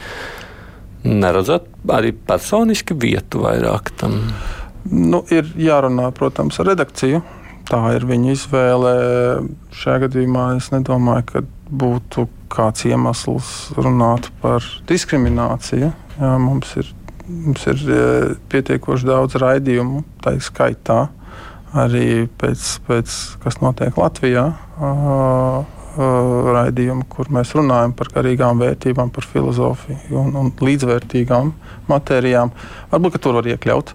neredzat 1.04 1.68
arī 1.92 2.14
personiski 2.16 2.96
vietu 2.98 3.44
vairāk 3.44 3.94
tam? 4.00 4.20
Nu, 4.84 5.24
ir 5.32 5.48
jārunā, 5.60 6.10
protams, 6.16 6.60
ar 6.60 6.74
redakciju. 6.74 7.22
Tā 7.70 7.80
ir 7.96 8.04
viņa 8.08 8.34
izvēle. 8.36 8.94
Šajā 9.80 10.04
gadījumā 10.08 10.50
es 10.58 10.68
nedomāju, 10.74 11.28
ka 11.30 11.44
būtu 11.72 12.28
kāds 12.54 12.84
iemesls 12.90 13.52
runāt 13.80 14.28
par 14.44 14.66
diskrimināciju. 14.90 15.94
Jā, 16.20 16.34
mums 16.42 16.76
ir, 16.78 16.92
mums 17.26 17.64
ir 17.72 17.86
e, 17.88 18.02
pietiekoši 18.52 19.10
daudz 19.10 19.40
raidījumu, 19.42 20.04
tā 20.22 20.36
skaitā 20.44 21.08
arī 21.74 22.28
pēc, 22.40 22.66
pēc 22.86 23.16
kas 23.42 23.58
notiek 23.64 23.98
Latvijā. 23.98 24.46
Raidījumu, 25.94 27.06
kur 27.12 27.30
mēs 27.34 27.52
runājam 27.58 27.94
par 27.98 28.10
garīgām 28.16 28.62
vērtībām, 28.62 29.12
par 29.14 29.28
filozofiju 29.30 30.18
un, 30.22 30.32
un 30.40 30.50
līdzvērtīgām 30.58 31.52
matērijām. 31.90 32.54
Varbūt 32.92 33.20
tur 33.22 33.38
var 33.38 33.50
iekļaut. 33.52 33.94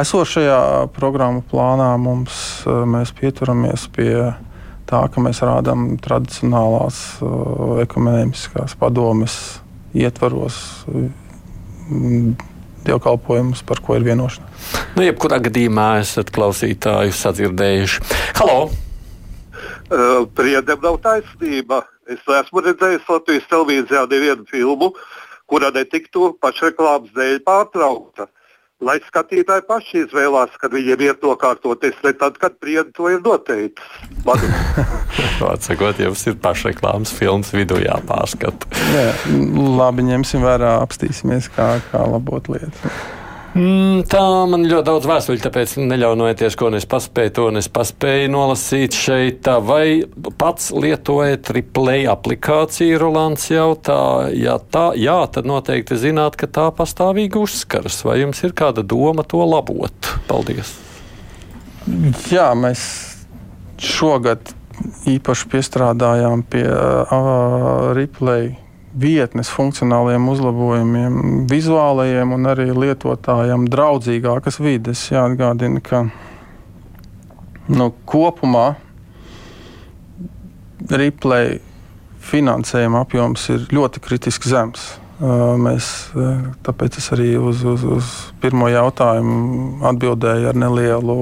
Esošajā 0.00 0.58
programmu 0.96 1.44
plānā 1.46 1.92
mums 2.02 2.40
mēs 2.66 3.14
pieturamies 3.16 3.86
pie 3.94 4.10
tā, 4.86 5.04
ka 5.12 5.22
mēs 5.22 5.42
rādām 5.46 5.94
tradicionālās 6.02 7.00
uh, 7.20 7.78
ekumeniskās 7.82 8.76
padomes 8.78 9.36
ietvaros 9.96 10.58
dievkalpojumus, 12.86 13.62
par 13.66 13.82
ko 13.82 13.98
ir 13.98 14.06
vienošanās. 14.06 14.72
Nu, 14.96 15.04
jebkurā 15.06 15.40
gadījumā 15.46 15.96
esat 16.02 16.32
klausītāju 16.34 17.14
sadzirdējuši. 17.14 18.04
Halo! 18.40 18.85
Uh, 19.90 20.24
priedēm 20.36 20.82
nav 20.84 21.00
taisnība. 21.04 21.82
Es 22.06 22.22
esmu 22.22 22.62
redzējis 22.62 23.08
Latvijas 23.10 23.48
televīzijā 23.50 24.06
nevienu 24.10 24.46
filmu, 24.50 24.92
kura 25.50 25.72
netiktu 25.74 26.32
pašreklāmas 26.42 27.14
dēļ 27.16 27.40
pārtraukta. 27.46 28.28
Lai 28.84 28.98
skatītāji 29.00 29.64
paši 29.64 30.02
izvēlās, 30.04 30.52
kad 30.60 30.74
viņiem 30.76 31.00
ir 31.06 31.14
nokārtoties, 31.22 31.96
ne 32.04 32.12
tad, 32.20 32.36
kad 32.36 32.58
priedi 32.60 32.92
to 32.92 33.08
ir 33.08 33.22
noteicis. 33.24 33.86
Vārds 34.26 35.64
sakot, 35.70 35.96
jums 35.96 36.26
ir 36.28 36.36
pašreklāmas 36.44 37.14
filmas 37.16 37.54
vidū 37.56 37.80
jāpārskata. 37.80 38.68
Jā, 38.92 39.08
labi, 39.80 40.04
ņemsim 40.12 40.44
vērā, 40.44 40.76
apstīsimies, 40.84 41.48
kā, 41.56 41.78
kā 41.88 42.04
labot 42.04 42.52
lietas. 42.52 43.15
Mm, 43.56 44.02
tā 44.04 44.20
man 44.50 44.66
ļoti 44.68 44.84
daudz 44.84 45.06
vēstuļu, 45.08 45.40
tāpēc 45.46 45.70
neļaunojieties, 45.80 46.56
ko 46.60 46.68
es 46.76 46.84
paspēju, 46.90 47.32
to 47.38 47.44
es 47.56 47.70
paspēju 47.72 48.28
nolasīt 48.34 48.96
šeit. 48.96 49.48
Vai 49.64 50.04
pats 50.36 50.68
lietojat 50.76 51.48
replay 51.56 52.04
aplikāciju, 52.12 52.98
Rolands 53.00 53.48
jautā? 53.48 54.28
Ja 54.36 54.58
tā, 54.60 54.90
jā, 55.00 55.16
tad 55.32 55.48
noteikti 55.48 55.96
zināt, 56.02 56.36
ka 56.36 56.50
tā 56.52 56.66
pastāvīgi 56.76 57.40
uzskaras. 57.40 58.02
Vai 58.04 58.18
jums 58.20 58.44
ir 58.44 58.52
kāda 58.56 58.84
doma 58.84 59.24
to 59.24 59.40
labot? 59.48 60.12
Paldies! 60.28 60.74
Jā, 62.28 62.50
mēs 62.58 62.84
šogad 63.80 64.52
īpaši 65.08 65.48
piestrādājām 65.54 66.44
pie 66.50 66.66
uh, 66.68 67.92
replay 67.96 68.52
vietnes 68.96 69.50
funkcionāliem 69.52 70.28
uzlabojumiem, 70.32 71.46
vizuālajiem 71.50 72.32
un 72.36 72.48
arī 72.48 72.70
lietotājiem 72.72 73.68
draudzīgākas 73.72 74.60
vides. 74.62 75.04
Jāatgādina, 75.12 75.82
ka 75.84 76.06
nu, 77.68 77.90
kopumā 78.08 78.68
replay 80.90 81.58
finansējuma 82.26 83.02
apjoms 83.04 83.50
ir 83.54 83.66
ļoti 83.74 84.02
kritiski 84.02 84.50
zems. 84.50 84.94
Mēs, 85.16 85.86
tāpēc 86.66 86.98
es 87.00 87.06
arī 87.14 87.30
uz, 87.40 87.62
uz, 87.64 87.84
uz 87.88 88.08
pirmo 88.42 88.68
jautājumu 88.68 89.80
atbildēju 89.88 90.50
ar 90.50 90.58
nelielu 90.60 91.16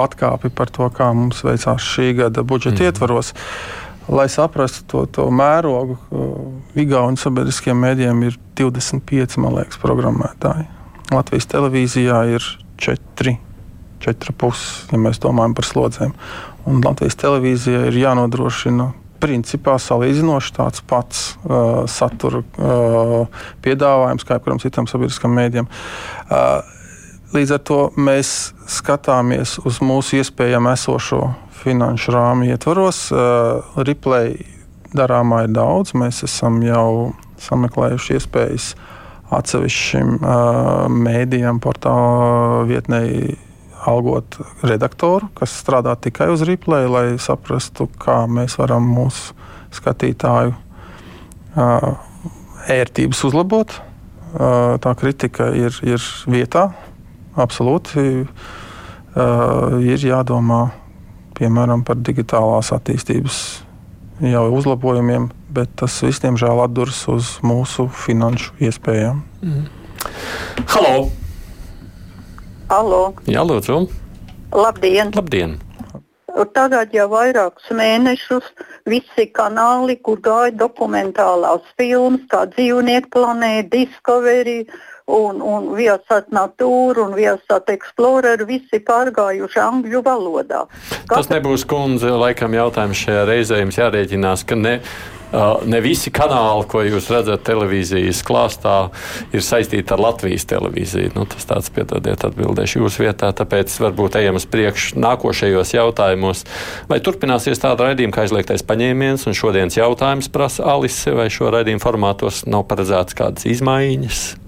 atkāpi 0.00 0.48
par 0.48 0.72
to, 0.72 0.88
kā 0.94 1.10
mums 1.12 1.42
veicās 1.44 1.84
šī 1.84 2.14
gada 2.22 2.44
budžeta 2.46 2.80
mm. 2.80 2.86
ietvaros. 2.88 3.34
Lai 4.08 4.30
saprastu 4.32 4.84
to, 4.88 5.04
to 5.12 5.28
mērogu, 5.32 5.98
Igaunijas 6.74 7.22
sabiedriskiem 7.28 7.78
mēdījiem 7.78 8.24
ir 8.26 8.38
25 8.58 9.38
liekas, 9.44 9.78
programmētāji. 9.82 10.66
Latvijas 11.14 11.46
televīzijā 11.52 12.18
ir 12.34 12.46
4, 12.82 13.36
4,5, 14.02 14.64
ja 14.90 15.00
mēs 15.00 15.22
domājam 15.22 15.54
par 15.54 15.68
slodzēm. 15.68 16.14
Un 16.66 16.82
Latvijas 16.82 17.18
televīzijai 17.20 17.88
ir 17.92 17.98
jānodrošina 18.02 18.90
principā 19.22 19.76
salīdzinoši 19.80 20.54
tāds 20.56 20.82
pats 20.88 21.22
uh, 21.46 21.84
satura 21.88 22.42
uh, 22.42 23.44
piedāvājums 23.64 24.26
kā 24.26 24.36
jebkuram 24.36 24.60
citam 24.60 24.88
sabiedriskam 24.90 25.32
mēdījam. 25.36 25.70
Uh, 26.26 26.58
līdz 27.36 27.54
ar 27.56 27.62
to 27.70 27.78
mēs 27.96 28.52
skatāmies 28.70 29.56
uz 29.64 29.80
mūsu 29.84 30.18
iespējami 30.20 30.74
esošo 30.74 31.22
finanšu 31.62 32.14
rāmu 32.14 32.50
ietvaros. 32.50 33.06
Uh, 33.14 33.78
replay 33.86 34.34
darāmā 34.96 35.44
ir 35.46 35.54
daudz. 35.54 35.94
Mēs 35.98 36.22
esam 36.26 36.60
jau 36.64 37.14
sameklējuši 37.42 38.18
iespējas 38.18 38.72
atsevišķim 39.34 40.18
uh, 40.20 40.86
mēdījam, 40.92 41.60
portāla 41.62 42.64
vietnei 42.68 43.34
algot 43.84 44.38
redaktoru, 44.64 45.28
kas 45.36 45.52
strādā 45.60 45.92
tikai 46.00 46.30
uz 46.32 46.44
replay, 46.46 46.86
lai 46.88 47.06
saprastu, 47.20 47.88
kā 48.00 48.22
mēs 48.30 48.56
varam 48.60 48.86
mūsu 48.88 49.34
skatītāju 49.74 50.54
uh, 50.54 51.90
ērtības 52.72 53.24
uzlabot. 53.28 53.74
Uh, 54.34 54.76
tā 54.82 54.94
kritika 54.98 55.50
ir, 55.54 55.74
ir 55.86 56.02
vietā, 56.30 56.68
absolūti. 57.38 58.24
Uh, 59.14 59.76
ir 59.84 60.02
jādomā 60.02 60.64
piemēram, 61.38 61.84
par 61.86 61.98
digitālās 62.02 62.72
attīstības 62.74 63.63
jau 64.22 64.44
uzlabojumiem, 64.54 65.28
bet 65.54 65.72
tas 65.80 65.96
viss, 66.04 66.22
diemžēl, 66.22 66.62
atduras 66.64 67.02
uz 67.10 67.34
mūsu 67.42 67.88
finanšu 67.88 68.54
iespējām. 68.62 69.22
Mm. 69.42 69.66
Halo! 70.70 70.94
Halo. 72.70 73.02
Jā, 73.30 73.44
lūdzu! 73.46 73.84
Labdien! 74.54 75.14
Labdien. 75.14 75.58
Tagad 76.54 76.90
jau 76.94 77.06
vairākus 77.12 77.68
mēnešus 77.70 78.46
visi 78.90 79.28
kanāli, 79.30 79.94
kur 80.02 80.18
gāja 80.22 80.50
dokumentālās 80.58 81.62
filmas, 81.78 82.24
kā 82.30 82.42
dzīvnieku 82.50 83.12
planēta, 83.14 83.70
Discovery, 83.70 84.64
uh, 84.66 84.93
un, 85.10 85.40
un 85.40 85.72
Viasat 85.76 86.30
Natūra 86.34 87.04
un 87.04 87.16
Viasat 87.16 87.68
Explorer 87.74 88.44
visi 88.48 88.80
pārgājuši 88.84 89.60
angļu 89.60 90.04
valodā. 90.04 90.64
Katra... 91.04 91.18
Tas 91.18 91.32
nebūs 91.32 91.66
kundze, 91.68 92.14
laikam 92.14 92.56
jautājums 92.56 93.04
šajā 93.04 93.26
reizē 93.28 93.60
jums 93.60 93.80
jārēķinās, 93.82 94.46
ka 94.48 94.58
ne. 94.60 94.78
Uh, 95.34 95.64
ne 95.66 95.80
visi 95.82 96.12
kanāli, 96.14 96.62
ko 96.70 96.84
jūs 96.86 97.08
redzat 97.10 97.42
televīzijas 97.42 98.20
klāstā, 98.22 98.74
ir 99.34 99.42
saistīti 99.42 99.90
ar 99.90 99.98
Latvijas 99.98 100.46
televīziju. 100.46 101.10
Nu, 101.16 101.24
tas 101.26 101.48
tāds, 101.50 101.72
piedodiet, 101.74 102.22
atbildēšu 102.28 102.84
jūsu 102.84 103.02
vietā, 103.02 103.32
tāpēc 103.34 103.74
varbūt 103.82 104.20
ejam 104.20 104.38
uz 104.38 104.46
priekšu 104.46 105.00
nākošajos 105.02 105.74
jautājumos. 105.74 106.44
Vai 106.86 107.00
turpināsies 107.02 107.58
tāda 107.66 107.88
raidījuma, 107.88 108.14
kā 108.14 108.28
aizliegtais 108.28 108.62
paņēmiens, 108.68 109.26
un 109.26 109.34
šodienas 109.34 109.80
jautājums 109.80 110.30
prasa 110.30 110.70
Alise, 110.76 111.16
vai 111.18 111.26
šo 111.34 111.50
raidījumu 111.56 111.82
formātos 111.82 112.44
nav 112.46 112.68
paredzēts 112.70 113.18
kādas 113.18 113.50
izmaiņas? 113.56 114.43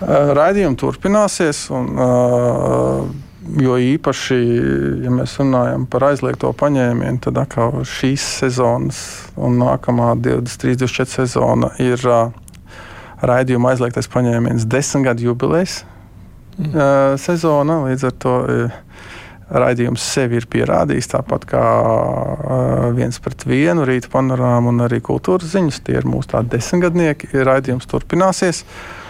Raidījumi 0.00 0.76
turpināsies. 0.76 1.66
Un, 1.72 1.86
uh, 1.96 3.06
jo 3.62 3.76
īpaši, 3.80 4.38
ja 5.04 5.12
mēs 5.14 5.36
runājam 5.40 5.86
par 5.90 6.08
aizliegto 6.10 6.50
paņēmienu, 6.58 7.20
tad 7.24 7.38
atkal 7.40 7.84
šīs 7.88 8.24
sezonas 8.42 9.00
un 9.38 9.60
nākamā 9.62 10.14
23, 10.20 10.76
24 10.82 11.14
sezona 11.14 11.70
ir 11.82 12.02
uh, 12.10 12.34
raidījuma 13.24 13.72
aizliegtais 13.72 14.10
paņēmiens 14.12 14.66
desmit 14.68 15.06
gadu 15.08 15.30
jubilejas 15.30 15.78
mm. 16.58 16.74
uh, 16.74 17.14
sezona. 17.22 17.78
Līdz 17.86 18.08
ar 18.10 18.18
to 18.26 18.34
uh, 18.42 18.76
raidījums 19.64 20.04
sevi 20.12 20.40
ir 20.42 20.50
pierādījis 20.50 21.12
tāpat 21.14 21.48
kā 21.48 21.64
uh, 21.86 22.90
viens 22.98 23.22
pret 23.22 23.46
vienu, 23.48 23.86
rīta 23.88 24.12
panorāma 24.12 24.74
un 24.74 24.84
arī 24.90 25.00
kultūras 25.00 25.54
ziņas. 25.54 25.80
Tie 25.86 25.96
ir 26.02 26.10
mūsu 26.10 26.34
tādi 26.34 26.56
desmitgadnieki. 26.58 27.32
Raidījums 27.46 27.88
turpināsies. 27.88 28.64
Uh, 28.66 29.05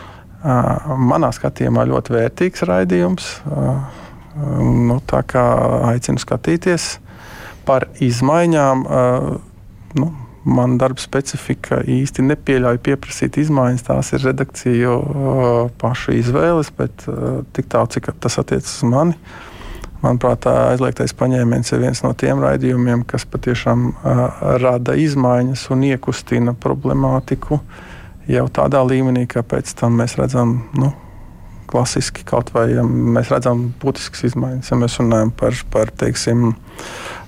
manā 0.47 1.33
skatījumā 1.35 1.87
ļoti 1.91 2.15
vērtīgs 2.17 2.67
raidījums. 2.69 3.31
Uh, 3.51 4.05
Nu, 4.37 4.99
tā 5.09 5.23
kā 5.25 5.43
aicinu 5.93 6.21
skatīties 6.21 6.97
par 7.67 7.89
izmaiņām. 8.05 8.85
Nu, 9.97 10.11
man 10.47 10.77
darba 10.81 11.01
specifika 11.01 11.81
īsti 11.81 12.25
nepieļauj 12.27 12.81
pieprasīt 12.85 13.41
izmaiņas. 13.41 13.87
Tās 13.89 14.13
ir 14.13 14.27
redakciju 14.29 14.97
pašu 15.81 16.19
izvēles, 16.21 16.71
bet 16.77 17.09
tik 17.57 17.73
tālu, 17.73 17.91
cik 17.97 18.13
tas 18.21 18.39
attiecas 18.43 18.77
uz 18.77 18.91
mani. 18.93 19.17
Manuprāt, 20.05 20.45
aizliegtais 20.45 21.17
paņēmiens 21.17 21.73
ir 21.73 21.81
viens 21.81 22.03
no 22.05 22.13
tiem 22.13 22.43
raidījumiem, 22.45 23.07
kas 23.09 23.25
patiešām 23.33 23.89
rada 24.61 24.95
izmaiņas 25.01 25.65
un 25.73 25.87
iekustina 25.89 26.53
problemātiku 26.53 27.63
jau 28.31 28.47
tādā 28.53 28.83
līmenī, 28.87 29.27
ka 29.31 29.45
pēc 29.47 29.73
tam 29.79 29.99
mēs 30.01 30.17
redzam, 30.19 30.59
nu, 30.79 30.93
klasiski 31.67 32.25
kaut 32.27 32.53
vai 32.55 32.69
ja 32.73 32.85
mēs 32.87 33.31
redzam 33.33 33.67
būtiskas 33.83 34.27
izmaiņas. 34.31 34.71
Ja 34.71 34.79
mēs 34.81 34.99
runājam 35.01 35.33
par, 35.37 35.57
par 35.73 35.91
teiksim, 35.99 36.53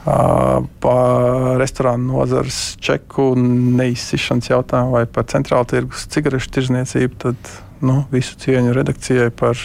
par 0.05 1.59
restorānu 1.61 2.13
nozares 2.13 2.61
čeku 2.83 3.33
neizsišanas 3.39 4.51
jautājumu 4.53 4.97
vai 4.97 5.05
par 5.11 5.27
centrālu 5.31 5.69
tirgus 5.69 6.07
cigarešu 6.13 6.53
tirzniecību, 6.55 7.19
tad 7.27 7.53
nu, 7.85 8.03
visu 8.15 8.39
cieņu 8.41 8.75
redakcijai 8.79 9.31
par 9.35 9.59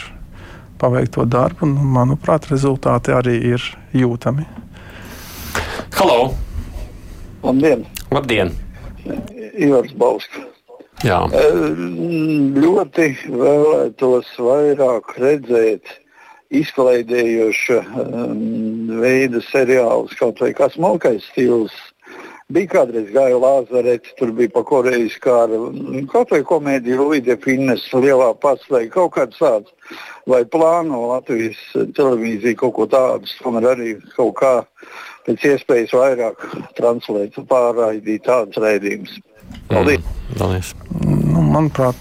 paveikto 0.81 1.25
darbu. 1.29 1.67
Un, 1.67 1.77
manuprāt, 1.95 2.49
rezultāti 2.51 3.13
arī 3.15 3.37
ir 3.53 3.69
jūtami. 3.95 4.47
Halo! 5.99 6.33
Labdien! 7.43 7.85
Labdien. 8.13 8.51
Ivars 9.53 9.93
Bausks. 9.99 10.52
Jā. 11.03 11.19
Ļoti 12.63 13.09
vēlētos 13.27 14.29
vairāk 14.39 15.17
redzēt 15.19 15.89
izklaidējoša 16.53 17.79
um, 17.81 18.93
veida 19.01 19.41
seriālus, 19.49 20.13
kaut 20.19 20.39
vai 20.39 20.53
kā 20.55 20.69
smalkais 20.71 21.25
stils. 21.31 21.75
Bija 22.53 22.69
kādreiz 22.69 23.09
gāja 23.11 23.39
Lāzarets, 23.39 24.13
tur 24.19 24.31
bija 24.37 24.51
pa 24.53 24.61
Korejas 24.67 25.15
kāra, 25.23 25.57
kaut 26.11 26.31
vai 26.31 26.39
komēdija 26.47 26.99
Luīda 26.99 27.37
Finnes, 27.41 27.83
lielā 27.91 28.29
paslēga, 28.43 28.91
kaut 28.93 29.15
kāds 29.17 29.39
tāds. 29.41 29.97
Vai 30.29 30.43
plāno 30.47 31.01
Latvijas 31.09 31.59
televīzija 31.97 32.59
kaut 32.61 32.75
ko 32.77 32.87
tādu, 32.91 33.31
tomēr 33.43 33.71
arī 33.73 33.89
kaut 34.15 34.37
kā 34.39 34.53
pēc 35.27 35.49
iespējas 35.51 35.95
vairāk 35.99 36.47
translēt, 36.79 37.39
pārraidīt 37.49 38.27
tādus 38.29 38.61
raidījumus. 38.63 39.19
Paldies! 40.37 40.73
Mm. 40.93 41.21
Nu, 41.33 41.45
manuprāt, 41.45 41.99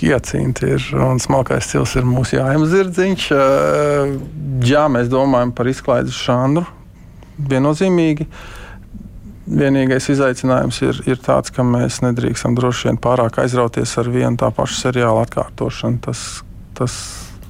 Hiecinta 0.00 0.68
ir 0.70 0.84
un 0.96 1.18
smalkais 1.20 1.66
stils 1.66 1.92
ir 1.98 2.06
mūsu 2.08 2.38
jājams 2.38 2.70
zirdziņš. 2.72 3.24
Jā, 4.64 4.84
mēs 4.92 5.10
domājam 5.12 5.50
par 5.56 5.68
izklaides 5.68 6.16
žanru 6.16 6.62
viennozīmīgi. 7.50 8.24
Vienīgais 9.50 10.06
izaicinājums 10.14 10.78
ir, 10.86 11.00
ir 11.10 11.20
tāds, 11.20 11.52
ka 11.52 11.66
mēs 11.66 11.98
nedrīkstam 12.04 12.54
droši 12.56 12.88
vien 12.88 13.00
pārāk 13.02 13.40
aizrauties 13.42 13.96
ar 14.00 14.08
vienu 14.14 14.38
tā 14.40 14.52
pašu 14.54 14.78
seriālu 14.78 15.24
atkārtošanu. 15.24 16.00
Tas, 16.06 16.24
tas, 16.78 16.96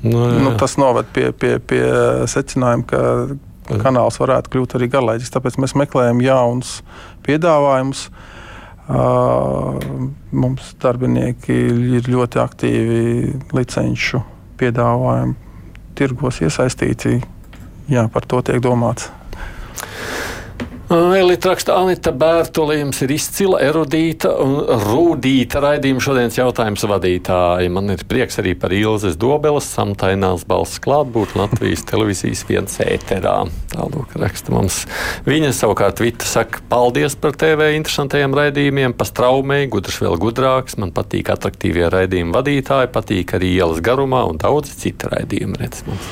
nu, 0.01 0.17
jā, 0.17 0.33
jā. 0.33 0.43
Nu, 0.47 0.57
tas 0.59 0.79
noved 0.81 1.13
pie, 1.15 1.29
pie, 1.37 1.59
pie 1.61 1.85
secinājuma, 2.31 2.89
ka 2.89 3.79
kanāls 3.85 4.19
varētu 4.19 4.57
kļūt 4.57 4.79
arī 4.81 4.91
garlaicīgs. 4.91 5.37
Tāpēc 5.37 5.61
mēs 5.61 5.77
meklējam 5.79 6.25
jaunus 6.25 6.79
piedāvājumus. 7.29 8.09
Uh, 8.09 8.40
Mums 8.91 10.73
darbinieki 10.83 11.57
ir 11.99 12.09
ļoti 12.11 12.41
aktīvi 12.43 13.03
licenču 13.55 14.23
piedāvājumu 14.59 15.37
tirgos 15.99 16.41
iesaistīti. 16.43 17.21
Jā, 17.91 18.07
par 18.11 18.27
to 18.27 18.41
tiek 18.47 18.59
domāts. 18.65 19.11
Elīte 20.91 21.47
raksta, 21.47 21.77
Anita 21.79 22.11
Bērtolījums 22.11 22.99
ir 23.05 23.13
izcila, 23.15 23.61
erudīta 23.63 24.33
un 24.43 24.57
rūdīta 24.83 25.61
raidījuma 25.63 26.03
šodienas 26.03 26.39
jautājums 26.41 26.83
vadītāja. 26.91 27.71
Man 27.71 27.93
ir 27.95 28.03
prieks 28.11 28.41
arī 28.43 28.57
par 28.59 28.75
Ilzes 28.75 29.15
Dobeles 29.21 29.69
samtainās 29.71 30.43
balss 30.51 30.83
klātbūt 30.83 31.37
Latvijas 31.39 31.87
televīzijas 31.87 32.43
viens 32.49 32.75
ēterā. 32.83 33.37
Tālūk 33.71 34.17
raksta 34.19 34.51
mums. 34.57 34.81
Viņa 35.31 35.53
savukārt 35.61 36.03
Vita 36.03 36.27
saka, 36.27 36.59
paldies 36.73 37.15
par 37.15 37.39
TV 37.39 37.71
interesantajiem 37.77 38.35
raidījumiem, 38.41 38.99
pa 38.99 39.07
straumei, 39.07 39.69
gudrs 39.71 40.03
vēl 40.03 40.19
gudrāks. 40.19 40.75
Man 40.83 40.91
patīk 40.97 41.31
atraktīvie 41.31 41.87
raidījuma 41.95 42.41
vadītāji, 42.41 42.91
patīk 42.91 43.39
arī 43.39 43.55
ielas 43.61 43.79
garumā 43.79 44.27
un 44.27 44.43
daudzi 44.43 44.75
citi 44.83 45.15
raidījumi. 45.15 45.63
Redz, 45.63 45.87
mums. 45.87 46.11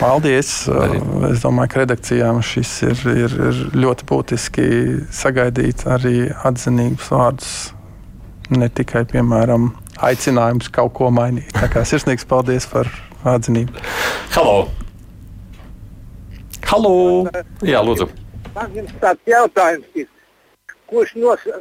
Paldies! 0.00 0.64
Arī. 0.72 0.96
Es 1.28 1.42
domāju, 1.44 1.68
ka 1.74 1.80
redakcijām 1.82 2.38
šis 2.40 2.70
ir, 2.88 3.00
ir, 3.10 3.34
ir 3.50 3.58
ļoti 3.76 4.06
būtiski 4.08 4.68
sagaidīt 5.12 5.84
arī 5.92 6.30
atzinīgus 6.48 7.10
vārdus. 7.12 7.50
Ne 8.56 8.70
tikai, 8.72 9.02
piemēram, 9.10 9.66
aicinājums 10.00 10.70
kaut 10.72 10.94
ko 10.96 11.10
mainīt. 11.12 11.52
Tā 11.52 11.68
kā 11.68 11.82
sirsnīgs 11.84 12.24
paldies 12.30 12.64
par 12.70 12.88
atzinību. 13.28 13.76
Halo! 14.32 14.54
Halo! 16.70 16.94
Jā, 17.68 17.84
lūdzu! 17.84 18.08
Man 18.56 18.80
ir 18.80 18.88
tāds 19.04 19.28
jautājums, 19.28 20.08
kurš 20.88 21.12
nosaka 21.20 21.60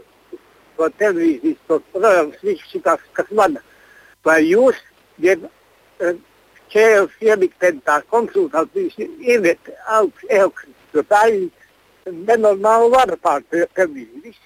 to 0.79 0.89
televīzijas 0.95 1.59
programmas, 1.91 2.39
viņš 2.47 2.79
ir 2.79 2.87
tas, 2.87 3.03
kas 3.19 3.35
vada. 3.35 3.59
Vai 4.23 4.39
jūs, 4.47 4.79
jeb 5.19 5.43
ieliktentā 6.75 8.01
konsultācijas 8.09 8.99
ieviet 8.99 9.71
augsts 9.87 10.29
elks, 10.29 10.67
jo 10.93 11.05
tā 11.09 11.25
ir 11.31 11.49
nenormāla 12.11 12.91
vara 12.93 13.17
pār 13.21 13.43
televīziju. 13.49 14.37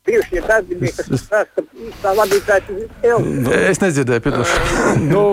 Bijušie 0.00 0.40
darbinieki, 0.48 1.04
kas 1.10 1.24
prasa 1.28 1.62
īstā 1.76 2.12
vadītāja 2.16 3.18
Es 3.68 3.82
nedzirdēju, 3.82 4.22
piedošanu. 4.24 4.94
nu, 5.12 5.24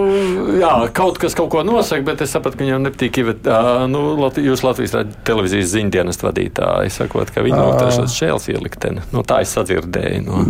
jā, 0.59 0.71
kaut 0.97 1.21
kas 1.21 1.37
kaut 1.39 1.47
ko 1.53 1.61
nosaka, 1.63 2.03
bet 2.09 2.25
es 2.25 2.33
sapratu, 2.35 2.59
ka 2.59 2.65
viņam 2.65 2.83
nepatīk, 2.83 3.21
ja 3.23 3.87
nu, 3.87 4.01
jūs 4.43 4.65
Latvijas 4.67 4.97
televīzijas 5.27 5.71
ziņdienas 5.71 6.19
vadītāji 6.19 6.91
sakot, 6.97 7.31
ka 7.31 7.45
viņi 7.47 7.55
notrešas 7.55 8.19
šēls 8.19 8.51
ielikteni. 8.51 9.07
Nu, 9.15 9.23
tā 9.23 9.39
es 9.47 9.55
sadzirdēju 9.55 10.27
no 10.27 10.43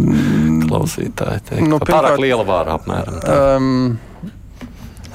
klausītāja. 0.65 1.45
Teikt, 1.51 1.69
nu, 1.69 1.77
pārāk 1.85 2.17
liela 2.25 2.47
vāra 2.47 2.79
apmēram. 2.81 3.21
Tā. 3.21 3.39
Um, 3.61 3.99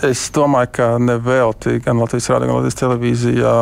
Es 0.02 0.24
domāju, 0.34 0.70
ka 0.74 0.86
nevelti 0.98 1.76
gan 1.84 2.00
Latvijas 2.02 2.26
Rādio, 2.32 2.48
gan 2.48 2.56
Latvijas 2.56 2.78
televīzijā 2.80 3.52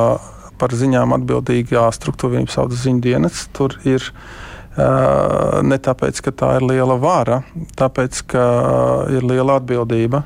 par 0.60 0.72
ziņām 0.72 1.12
atbildīgā 1.18 1.82
struktūra 1.92 2.38
vienības 2.38 2.56
saudas 2.56 2.80
ziņu 2.86 3.02
dienas. 3.04 3.42
Tur 3.56 3.74
ir 3.84 4.00
uh, 4.08 5.60
ne 5.60 5.76
tāpēc, 5.84 6.22
ka 6.24 6.32
tā 6.32 6.54
ir 6.56 6.64
liela 6.70 6.96
vara, 7.00 7.42
tāpēc, 7.76 8.22
ka 8.32 8.46
ir 9.12 9.26
liela 9.28 9.58
atbildība. 9.60 10.22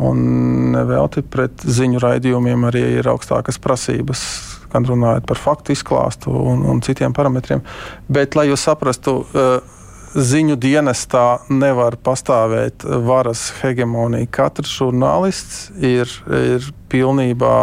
Un 0.00 0.24
nevelti 0.72 1.20
pret 1.20 1.66
ziņu 1.68 2.00
raidījumiem 2.00 2.64
arī 2.70 2.86
ir 3.02 3.12
augstākas 3.12 3.60
prasības, 3.60 4.24
gan 4.72 4.88
runājot 4.88 5.28
par 5.28 5.36
faktu 5.36 5.76
izklāstu 5.76 6.32
un, 6.32 6.64
un 6.64 6.80
citiem 6.80 7.12
parametriem. 7.12 7.60
Bet, 8.08 8.40
lai 8.40 8.48
jūs 8.48 8.64
saprastu, 8.70 9.18
uh, 9.20 9.81
ziņu 10.12 10.56
dienestā 10.60 11.42
nevar 11.52 11.96
pastāvēt 12.04 12.84
varas 13.06 13.46
hegemonija. 13.60 14.28
Katrs 14.32 14.72
žurnālists 14.76 15.70
ir, 15.80 16.10
ir 16.28 16.68
pilnībā 16.92 17.56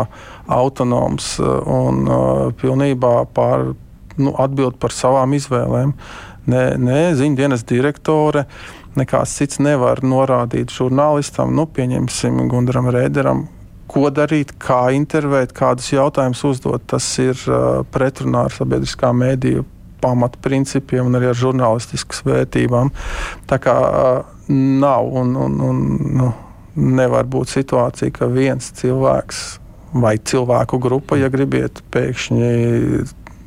autonoms 0.50 1.36
un 1.40 2.10
uh, 2.10 2.50
pilnībā 2.58 3.14
pār, 3.36 3.74
nu, 4.18 4.34
atbild 4.42 4.80
par 4.82 4.96
savām 4.96 5.36
izvēlēm. 5.38 5.94
Ne, 6.50 6.64
ne 6.82 7.00
ziņu 7.18 7.38
dienas 7.38 7.66
direktore, 7.70 8.48
nekāds 8.98 9.36
cits 9.38 9.62
nevar 9.62 10.02
norādīt 10.02 10.74
žurnālistam, 10.74 11.54
nu, 11.56 11.68
pieņemsim 11.70 12.48
Gundaram 12.50 12.90
Rēderam, 12.90 13.46
ko 13.90 14.10
darīt, 14.14 14.56
kā 14.62 14.88
intervēt, 14.98 15.54
kādus 15.58 15.92
jautājumus 15.94 16.46
uzdot. 16.50 16.88
Tas 16.90 17.12
ir 17.22 17.38
uh, 17.46 17.84
pretrunā 17.94 18.48
ar 18.50 18.58
sabiedriskā 18.58 19.14
mēdīju 19.14 19.68
pamatprincipiem 20.02 21.10
un 21.10 21.20
arī 21.20 21.32
ar 21.32 21.40
žurnālistiskas 21.40 22.24
vērtībām. 22.28 22.92
Tā 23.50 23.60
kā 23.64 23.76
nav 24.50 25.10
un, 25.22 25.36
un, 25.36 25.58
un 25.70 25.82
nu, 26.20 26.30
nevar 26.80 27.28
būt 27.30 27.54
situācija, 27.54 28.14
ka 28.16 28.30
viens 28.32 28.72
cilvēks 28.80 29.44
vai 30.00 30.18
cilvēku 30.18 30.78
grupa, 30.82 31.18
ja 31.18 31.32
gribiet, 31.34 31.82
pēkšņi 31.94 32.50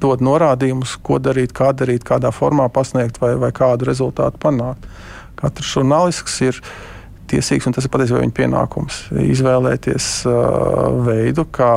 dod 0.02 0.22
norādījumus, 0.24 0.96
ko 1.06 1.20
darīt, 1.22 1.54
kā 1.54 1.70
darīt, 1.76 2.02
kādā 2.06 2.32
formā 2.34 2.66
pasniegt 2.74 3.20
vai, 3.22 3.36
vai 3.38 3.52
kādu 3.54 3.86
rezultātu 3.86 4.40
panākt. 4.42 4.88
Katrs 5.38 5.70
žurnālists 5.76 6.40
ir 6.42 6.58
tiesīgs, 7.30 7.68
un 7.68 7.76
tas 7.76 7.86
ir 7.86 7.92
patiesībā 7.94 8.22
viņa 8.24 8.36
pienākums, 8.36 9.04
izvēlēties 9.22 10.08
uh, 10.28 11.04
veidu, 11.06 11.46
kā 11.54 11.72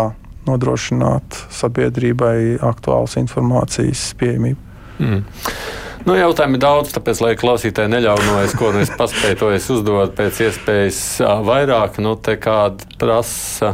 nodrošināt 0.45 1.37
sabiedrībai 1.53 2.61
aktuālas 2.65 3.17
informācijas 3.21 4.11
pieejamību. 4.19 4.64
Mm. 4.99 5.23
Nu, 6.05 6.13
jautājumi 6.13 6.59
daudz, 6.61 6.91
tāpēc, 6.93 7.19
lai 7.23 7.31
klausītāji 7.39 7.89
neļaunojas, 7.89 8.51
ko 8.59 8.69
nu 8.75 8.83
es 8.83 8.91
paspēju 8.93 9.39
to 9.41 9.47
es 9.55 9.65
uzdot 9.73 10.11
pēc 10.13 10.41
iespējas 10.45 10.99
vairāk, 11.47 11.97
nu, 12.05 12.13
te 12.21 12.35
kāda 12.37 12.85
prasa 13.01 13.71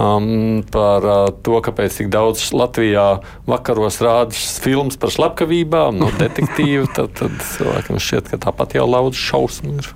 um, 0.00 0.62
par 0.72 1.04
uh, 1.04 1.26
to, 1.44 1.58
kāpēc 1.66 1.98
tik 2.00 2.08
daudz 2.14 2.46
Latvijā 2.56 3.04
vakaros 3.44 4.00
rādas 4.04 4.56
filmas 4.64 4.96
par 5.00 5.12
slepkavībām, 5.12 6.00
no 6.00 6.08
nu, 6.08 6.16
detektīvu, 6.22 6.88
tad, 6.96 7.12
tad 7.20 7.36
cilvēkam 7.52 8.00
šķiet, 8.00 8.32
ka 8.32 8.40
tāpat 8.48 8.78
jau 8.78 8.88
laudz 8.88 9.20
šausmu 9.20 9.76
ir. 9.76 9.92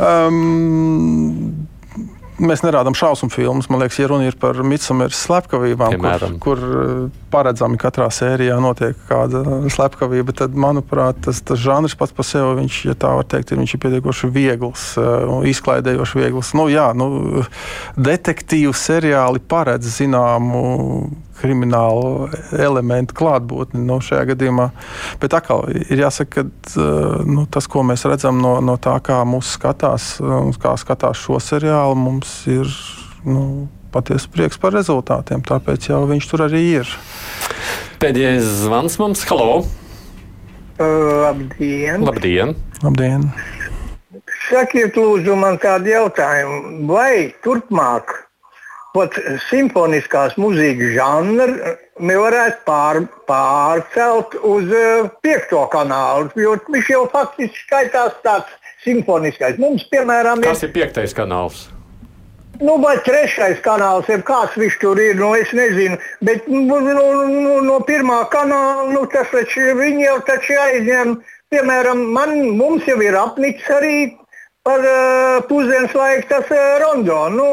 Um, 0.00 1.61
mēs 2.40 2.62
nerādām 2.64 2.96
šausmu 2.96 3.28
filmas. 3.32 3.68
Man 3.72 3.82
liekas, 3.82 3.98
ja 4.00 4.08
runa 4.10 4.28
ir 4.28 4.36
par 4.40 4.58
Midsomeras 4.66 5.20
slepkavībām, 5.26 5.96
Piemēram. 5.96 6.36
kur, 6.42 6.60
kur 6.60 6.82
eh, 6.82 7.02
paredzami 7.32 7.80
katrā 7.80 8.08
sērijā 8.12 8.58
notiek 8.62 8.98
kāda 9.08 9.42
slepkavība, 9.72 10.34
tad, 10.42 10.56
manuprāt, 10.56 11.20
tas, 11.26 11.42
tas 11.44 11.60
žanrs 11.62 11.96
pats 11.98 12.14
par 12.16 12.28
sevi, 12.28 12.54
viņš, 12.62 12.78
ja 12.90 12.96
tā 12.98 13.12
var 13.18 13.28
teikt, 13.28 13.54
ir, 13.54 13.64
ir 13.64 13.82
pietiekoši 13.84 14.32
viegls 14.32 14.86
eh, 15.00 15.34
izklaidējoši 15.52 16.22
viegls. 16.22 16.54
Nu, 16.58 16.68
jā, 16.72 16.90
nu, 16.96 17.44
detektīvu 18.00 18.74
seriāli 18.76 19.42
paredz 19.48 19.98
zināmu 19.98 20.64
kriminālu 21.42 22.30
elementu 22.56 23.16
klātbūtni 23.18 23.82
no 23.82 23.98
nu, 23.98 24.04
šajā 24.04 24.24
gadījumā. 24.32 24.70
Bet 25.22 25.36
atkal 25.36 25.66
ir 25.72 26.04
jāsaka, 26.04 26.46
ka 26.46 26.86
nu, 27.28 27.46
tas, 27.52 27.68
ko 27.70 27.84
mēs 27.86 28.06
redzam 28.08 28.40
no, 28.42 28.56
no 28.64 28.78
tā, 28.80 28.96
kā 29.04 29.20
mūsu 29.28 29.58
skatās, 29.58 30.14
kā 30.62 30.74
skatās 30.80 31.20
šo 31.22 31.42
seriālu, 31.42 31.98
mums 31.98 32.34
ir 32.50 32.70
nu, 33.26 33.68
patiesi 33.92 34.30
prieks 34.32 34.60
par 34.62 34.74
rezultātiem. 34.76 35.44
Tāpēc 35.46 35.90
jau 35.90 36.02
viņš 36.10 36.30
tur 36.30 36.46
arī 36.48 36.64
ir. 36.80 36.96
Pēdējais 38.02 38.48
zvans 38.64 38.98
mums, 39.02 39.26
halo! 39.30 39.62
Uh, 40.80 41.28
labdien! 41.28 42.02
Labdien! 42.02 42.56
labdien. 42.82 43.28
Sakiet, 44.48 44.96
lūdzu, 44.98 45.36
man 45.38 45.58
tādu 45.62 45.92
jautājumu. 45.92 46.82
Vai 46.90 47.32
turpmāk 47.44 48.12
pat 48.96 49.16
simfoniskās 49.48 50.36
mūzikas 50.40 50.94
žanru 50.96 51.74
nevarētu 52.02 52.64
pār, 52.66 53.02
pārcelt 53.28 54.36
uz 54.40 54.72
uh, 54.72 55.10
piekto 55.24 55.64
kanālu, 55.72 56.30
jo 56.36 56.56
viņš 56.72 56.90
jau 56.92 57.04
faktiski 57.12 57.64
skaitās 57.66 58.18
tāds 58.24 58.58
simfoniskais. 58.84 59.60
Mums, 59.62 59.86
piemēram, 59.92 60.42
ir. 60.42 60.50
Kas 60.50 60.66
ir 60.66 60.74
piektais 60.74 61.14
kanāls? 61.16 61.68
Nu, 62.62 62.76
vai 62.78 62.94
trešais 63.02 63.62
kanāls, 63.64 64.08
ir 64.12 64.22
kāds 64.26 64.54
viņš 64.60 64.74
tur 64.82 65.00
ir, 65.00 65.16
nu, 65.18 65.32
es 65.34 65.50
nezinu. 65.56 65.96
Bet 66.22 66.46
nu, 66.50 66.78
nu, 66.84 67.06
nu, 67.32 67.54
no 67.64 67.78
pirmā 67.88 68.22
kanāla 68.30 68.90
nu, 68.92 69.06
tas 69.10 69.30
taču 69.32 69.72
viņi 69.78 70.04
jau 70.04 70.18
taču 70.28 70.58
aizņem. 70.60 71.16
Piemēram, 71.52 72.04
man, 72.14 72.36
mums 72.56 72.86
jau 72.88 72.98
ir 73.04 73.16
apnicis 73.18 73.72
arī 73.72 73.96
par 74.62 74.78
uh, 74.78 75.42
pusdienas 75.48 75.94
laiku 75.94 76.28
tas 76.30 76.50
uh, 76.54 76.60
rondo. 76.82 77.16
Nu, 77.34 77.46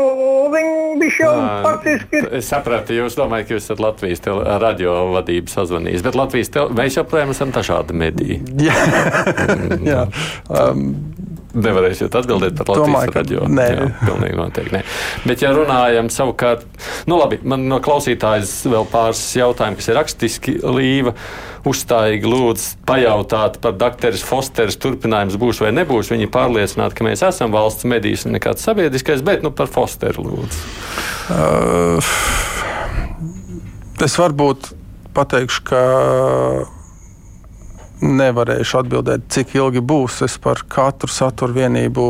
viņi 0.54 1.10
jau 1.18 1.32
faktiski 1.66 2.22
ir. 2.22 2.28
Es 2.40 2.50
sapratu, 2.52 2.94
jūs 2.94 3.18
domājat, 3.18 3.50
ka 3.50 3.58
jūs 3.58 3.66
esat 3.66 3.82
Latvijas 3.82 4.22
radio 4.62 4.94
vadības 5.16 5.58
sazvanījis, 5.58 6.06
bet 6.06 6.20
Latvijas 6.20 6.54
mēs 6.78 7.00
joprojām 7.00 7.34
esam 7.34 7.54
dažādi 7.56 7.98
mediji. 7.98 8.42
Jā. 8.62 8.78
Jā. 9.92 10.06
Um, 10.54 10.94
Nevarēsiet 11.50 12.14
atbildēt 12.14 12.60
par 12.60 12.70
Latvijas 12.78 13.14
radio. 13.16 13.46
Nē, 13.50 13.68
Jā, 13.74 13.86
pilnīgi 14.04 14.38
noteikti. 14.38 14.74
Nē. 14.76 14.82
Bet, 15.26 15.42
ja 15.42 15.50
runājam 15.56 16.12
savukārt, 16.14 16.66
nu 17.10 17.18
labi, 17.18 17.40
man 17.42 17.66
no 17.72 17.80
klausītājas 17.82 18.52
vēl 18.70 18.86
pāris 18.92 19.24
jautājumu, 19.40 19.80
kas 19.80 19.90
ir 19.90 19.98
rakstiski 19.98 20.56
līva. 20.62 21.16
Uzstājīgi 21.70 22.30
lūdzu 22.30 22.78
pajautāt 22.88 23.58
par 23.64 23.74
doktoras 23.82 24.22
Fosteras 24.24 24.78
turpinājums 24.80 25.36
būs 25.42 25.60
vai 25.66 25.74
nebūs. 25.76 26.14
Viņi 26.14 26.30
pārliecināti, 26.32 26.96
ka 27.00 27.08
mēs 27.10 27.26
esam 27.26 27.52
valsts 27.56 27.88
medijs 27.90 28.24
un 28.30 28.38
nekāds 28.38 28.64
sabiedriskais, 28.64 29.26
bet 29.26 29.44
nu 29.44 29.52
par 29.52 29.68
Fosteru 29.74 30.24
lūdzu. 30.30 30.66
Uh, 31.34 32.12
es 34.06 34.16
varbūt 34.22 34.72
pateikšu, 35.18 35.66
ka 35.68 35.82
nevarēšu 38.02 38.80
atbildēt, 38.84 39.28
cik 39.34 39.56
ilgi 39.58 39.84
būs. 39.84 40.22
Es 40.28 40.38
par 40.42 40.64
katru 40.72 41.10
satura 41.12 41.56
vienību 41.56 42.06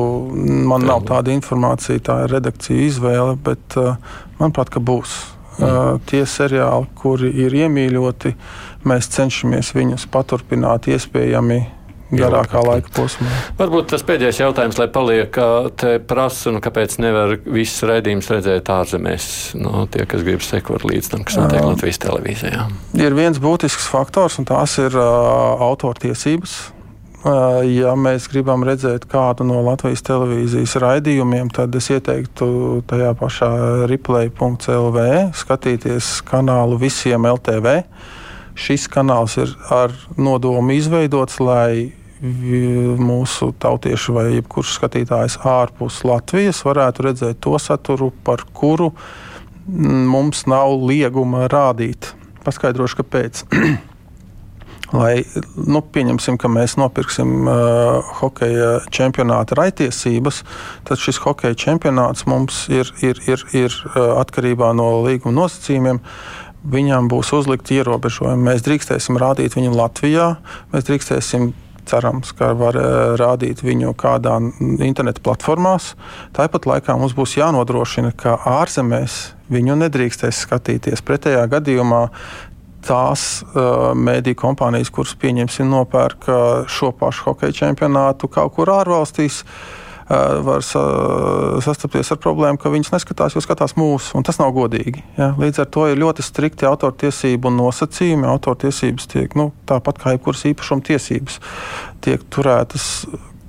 man 0.69 0.85
nav 0.87 1.05
tāda 1.09 1.33
informācija, 1.33 2.01
tā 2.05 2.21
ir 2.25 2.35
redakcija 2.37 2.85
izvēle, 2.85 3.35
bet 3.43 3.77
uh, 3.79 3.95
manuprāt, 4.39 4.73
ka 4.73 4.83
būs. 4.83 5.17
Uh, 5.59 5.97
tie 6.07 6.21
seriāli, 6.29 6.87
kuri 6.95 7.33
ir 7.43 7.55
iemīļoti, 7.65 8.31
mēs 8.87 9.09
cenšamies 9.11 9.73
viņus 9.75 10.05
paturpināt 10.13 10.87
iespējami 10.87 11.59
garākā 12.11 12.61
laika 12.65 12.91
posmā. 12.95 13.27
Varbūt 13.59 13.91
tas 13.93 14.03
pēdējais 14.07 14.41
jautājums, 14.41 14.79
lai 14.81 14.87
paliek, 14.93 15.39
te 15.79 15.97
prasa, 16.09 16.53
nu, 16.55 16.61
kāpēc 16.63 16.97
nevar 17.03 17.35
visus 17.45 17.85
raidījumus 17.89 18.31
redzēt 18.33 18.71
ārzemēs, 18.73 19.29
no 19.59 19.85
tie, 19.91 20.05
kas 20.09 20.25
grib 20.25 20.43
sekot 20.45 20.87
līdz 20.89 21.13
tam, 21.13 21.27
kas 21.27 21.39
notiek 21.41 21.65
Latvijas 21.65 22.01
televīzijā. 22.05 22.65
Ir 22.99 23.15
viens 23.17 23.39
būtisks 23.41 23.89
faktors, 23.91 24.39
un 24.41 24.49
tās 24.49 24.77
ir 24.81 24.95
uh, 24.97 25.61
autortiesības. 25.69 26.59
Uh, 27.19 27.59
ja 27.67 27.91
mēs 27.99 28.29
gribam 28.31 28.63
redzēt 28.63 29.03
kādu 29.11 29.43
no 29.43 29.59
Latvijas 29.65 30.05
televīzijas 30.07 30.77
raidījumiem, 30.79 31.49
tad 31.51 31.75
es 31.75 31.89
ieteiktu 31.91 32.47
tajā 32.87 33.11
pašā 33.19 33.49
replay.lv 33.91 35.03
skatīties 35.35 36.13
kanālu 36.29 36.79
visiem 36.79 37.27
LTV. 37.27 37.81
Šis 38.59 38.87
kanāls 38.91 39.35
ir 39.39 39.51
ar 39.71 39.91
nodomu 40.19 40.75
izveidots, 40.75 41.37
lai 41.43 41.91
mūsu 42.21 43.53
tautieši 43.59 44.15
vai 44.15 44.25
jebkurš 44.33 44.75
skatītājs 44.75 45.39
ārpus 45.47 46.01
Latvijas 46.07 46.63
varētu 46.67 47.05
redzēt 47.07 47.39
to 47.43 47.55
saturu, 47.59 48.11
par 48.23 48.43
kuru 48.53 48.91
mums 49.69 50.45
nav 50.49 50.73
lieguma 50.83 51.47
rādīt. 51.51 52.13
Paskaidrošu, 52.43 53.03
kāpēc. 53.03 53.45
Lai, 54.89 55.21
nu, 55.53 55.83
pieņemsim, 55.85 56.39
ka 56.41 56.49
mēs 56.49 56.73
nopirksim 56.81 57.45
uh, 57.45 58.09
hokeja 58.23 58.79
čempionāta 58.89 59.53
raitiesības, 59.59 60.41
tad 60.89 60.97
šis 60.97 61.21
hokeja 61.21 61.53
čempionāts 61.53 62.25
mums 62.25 62.63
ir, 62.73 62.89
ir, 63.05 63.21
ir, 63.29 63.43
ir 63.53 63.69
uh, 63.69 64.17
atkarībā 64.17 64.71
no 64.73 64.89
līguma 65.05 65.43
nosacījumiem. 65.43 66.01
Viņam 66.73 67.05
būs 67.11 67.29
uzlikti 67.37 67.77
ierobežojumi. 67.77 68.49
Mēs 68.49 68.65
drīkstēsim 68.65 69.19
rādīt 69.21 69.55
viņu 69.55 69.77
Latvijā, 69.77 70.31
mēs 70.73 70.89
drīkstēsim 70.89 71.51
cerams, 71.89 72.33
ka 72.37 72.51
var 72.57 72.77
eh, 72.79 72.89
rādīt 73.19 73.63
viņu 73.65 73.95
kādā 73.99 74.37
interneta 74.85 75.23
platformās. 75.25 75.93
Tāpat 76.37 76.69
laikā 76.69 76.95
mums 76.99 77.15
būs 77.17 77.37
jānodrošina, 77.39 78.13
ka 78.17 78.37
ārzemēs 78.59 79.19
viņu 79.49 79.79
nedrīkstēs 79.83 80.45
skatīties. 80.45 81.03
Pretējā 81.05 81.47
gadījumā 81.49 82.05
tās 82.85 83.41
uh, 83.43 83.91
mēdīju 83.97 84.37
kompānijas, 84.39 84.87
kuras 84.95 85.11
pieņemsim, 85.19 85.67
nopērk 85.67 86.29
šo 86.71 86.93
pašu 86.95 87.25
hokeja 87.25 87.57
čempionātu 87.57 88.29
kaut 88.31 88.53
kur 88.55 88.71
ārvalstīs. 88.71 89.41
Uh, 89.43 89.88
var 90.09 90.63
sastapties 90.65 92.09
ar 92.13 92.19
problēmu, 92.21 92.57
ka 92.57 92.71
viņas 92.73 92.93
neskatās, 92.95 93.35
jo 93.35 93.43
skatās 93.45 93.75
mūsu, 93.77 94.15
un 94.17 94.25
tas 94.25 94.39
nav 94.41 94.51
godīgi. 94.55 95.03
Ja? 95.19 95.31
Līdz 95.37 95.63
ar 95.63 95.69
to 95.69 95.85
ir 95.91 96.01
ļoti 96.01 96.25
strikti 96.25 96.65
autortiesību 96.69 97.51
nosacījumi. 97.53 98.27
Autortiesības 98.29 99.09
tiek 99.11 99.37
nu, 99.37 99.51
tāpat 99.69 100.01
kā 100.01 100.15
jebkuras 100.15 100.45
īpašuma 100.49 100.85
tiesības, 100.89 101.39
tiek 102.05 102.25
turētas 102.33 102.89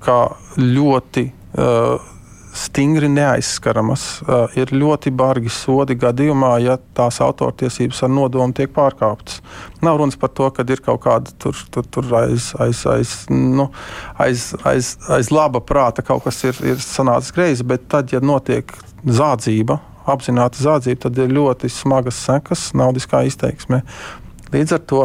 kā 0.05 0.23
ļoti. 0.61 1.31
Uh, 1.51 2.20
stingri 2.57 3.09
neaizskaramas. 3.13 4.05
Uh, 4.25 4.57
ir 4.59 4.73
ļoti 4.75 5.13
bargi 5.15 5.53
sodi 5.53 5.97
gadījumā, 6.01 6.53
ja 6.65 6.77
tās 6.97 7.21
autortiesības 7.25 8.03
ar 8.07 8.13
nodomu 8.13 8.55
tiek 8.57 8.73
pārkāptas. 8.75 9.41
Nav 9.85 10.01
runas 10.01 10.19
par 10.21 10.33
to, 10.35 10.49
ka 10.55 10.65
ir 10.67 10.83
kaut 10.85 11.03
kāda 11.07 11.35
tur, 11.43 11.59
tur, 11.75 11.87
tur 11.87 12.09
aiz, 12.23 12.51
aiz, 12.61 12.85
aiz, 12.91 13.15
nu, 13.31 13.71
aiz, 14.19 14.51
aiz, 14.69 14.95
aiz 15.09 15.31
laba 15.35 15.63
prāta 15.65 16.05
kaut 16.07 16.25
kas 16.27 16.43
ir, 16.49 16.59
ir 16.75 16.83
sanācis 16.85 17.35
greizi, 17.37 17.67
bet 17.67 17.89
tad, 17.93 18.13
ja 18.15 18.23
notiek 18.23 18.73
zādzība, 19.07 19.81
apzināta 20.11 20.61
zādzība, 20.61 21.07
tad 21.07 21.21
ir 21.21 21.37
ļoti 21.37 21.71
smagas 21.73 22.19
sekas 22.27 22.71
naudiskā 22.77 23.23
izteiksmē. 23.29 23.83
Līdz 24.51 24.75
ar 24.75 24.83
to 24.91 25.05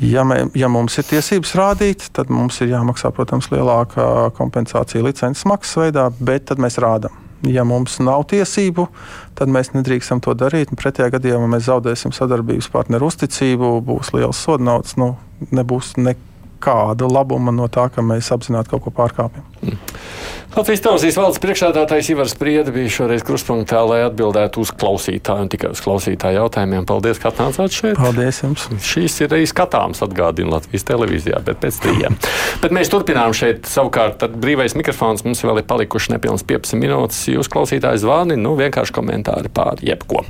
Ja, 0.00 0.22
mē, 0.24 0.46
ja 0.56 0.68
mums 0.72 0.94
ir 0.96 1.04
tiesības 1.04 1.50
rādīt, 1.58 2.06
tad 2.16 2.30
mums 2.32 2.56
ir 2.64 2.70
jāmaksā, 2.72 3.10
protams, 3.12 3.50
lielāka 3.52 4.30
kompensācija 4.38 5.04
licences 5.04 5.44
maksas 5.44 5.76
veidā, 5.76 6.06
bet 6.24 6.46
tad 6.48 6.62
mēs 6.62 6.80
rādām. 6.80 7.18
Ja 7.44 7.66
mums 7.68 7.98
nav 8.00 8.24
tiesību, 8.32 8.86
tad 9.36 9.52
mēs 9.52 9.72
nedrīkstam 9.74 10.20
to 10.24 10.32
darīt. 10.36 10.72
Pretējā 10.76 11.12
gadījumā 11.16 11.48
mēs 11.52 11.68
zaudēsim 11.68 12.12
sadarbības 12.16 12.68
partneru 12.72 13.08
uzticību, 13.12 13.74
būs 13.84 14.12
liels 14.16 14.40
sodnauts, 14.40 14.96
nu, 15.00 15.14
nebūs 15.52 15.94
nekāda 16.60 17.08
labuma 17.08 17.52
no 17.52 17.68
tā, 17.68 17.88
ka 17.90 18.02
mēs 18.02 18.30
apzināti 18.32 18.70
kaut 18.70 18.84
ko 18.84 18.90
pārkāpjam. 18.90 19.44
Mm. 19.62 19.78
Latvijas 20.50 20.82
televīzijas 20.82 21.16
valdes 21.16 21.38
priekšsēdētājs 21.44 22.08
Ivars 22.10 22.34
Prieda 22.34 22.72
bija 22.74 22.90
šoreiz 22.90 23.22
krustpunktā, 23.22 23.84
lai 23.86 24.00
atbildētu 24.02 24.64
uz 24.64 24.72
klausītāju 24.74 25.44
un 25.46 25.50
tikai 25.52 25.70
uz 25.70 25.82
klausītāju 25.84 26.40
jautājumiem. 26.40 26.88
Paldies, 26.90 27.20
ka 27.22 27.30
atnācāt 27.30 27.70
šeit. 27.76 27.94
Paldies 28.00 28.42
jums. 28.42 28.66
Šīs 28.82 29.20
ir 29.22 29.36
arī 29.36 29.46
skatāms, 29.46 30.02
atgādina 30.02 30.56
Latvijas 30.56 30.88
televīzijā, 30.90 31.38
bet 31.46 31.62
pēc 31.62 31.78
trījiem. 31.84 32.18
bet 32.64 32.74
mēs 32.74 32.90
turpinām 32.90 33.36
šeit 33.36 33.70
savukārt 33.70 34.26
brīvais 34.42 34.74
mikrofons. 34.74 35.22
Mums 35.28 35.44
vēl 35.46 35.62
ir 35.62 35.68
palikuši 35.70 36.16
nepilns 36.16 36.42
15 36.42 36.82
minūtes. 36.82 37.28
Jūs 37.30 37.52
klausītājs 37.52 38.02
zvani, 38.02 38.40
nu 38.40 38.56
vienkārši 38.58 38.96
komentāri 38.98 39.54
pār 39.54 39.78
jebko. 39.86 40.26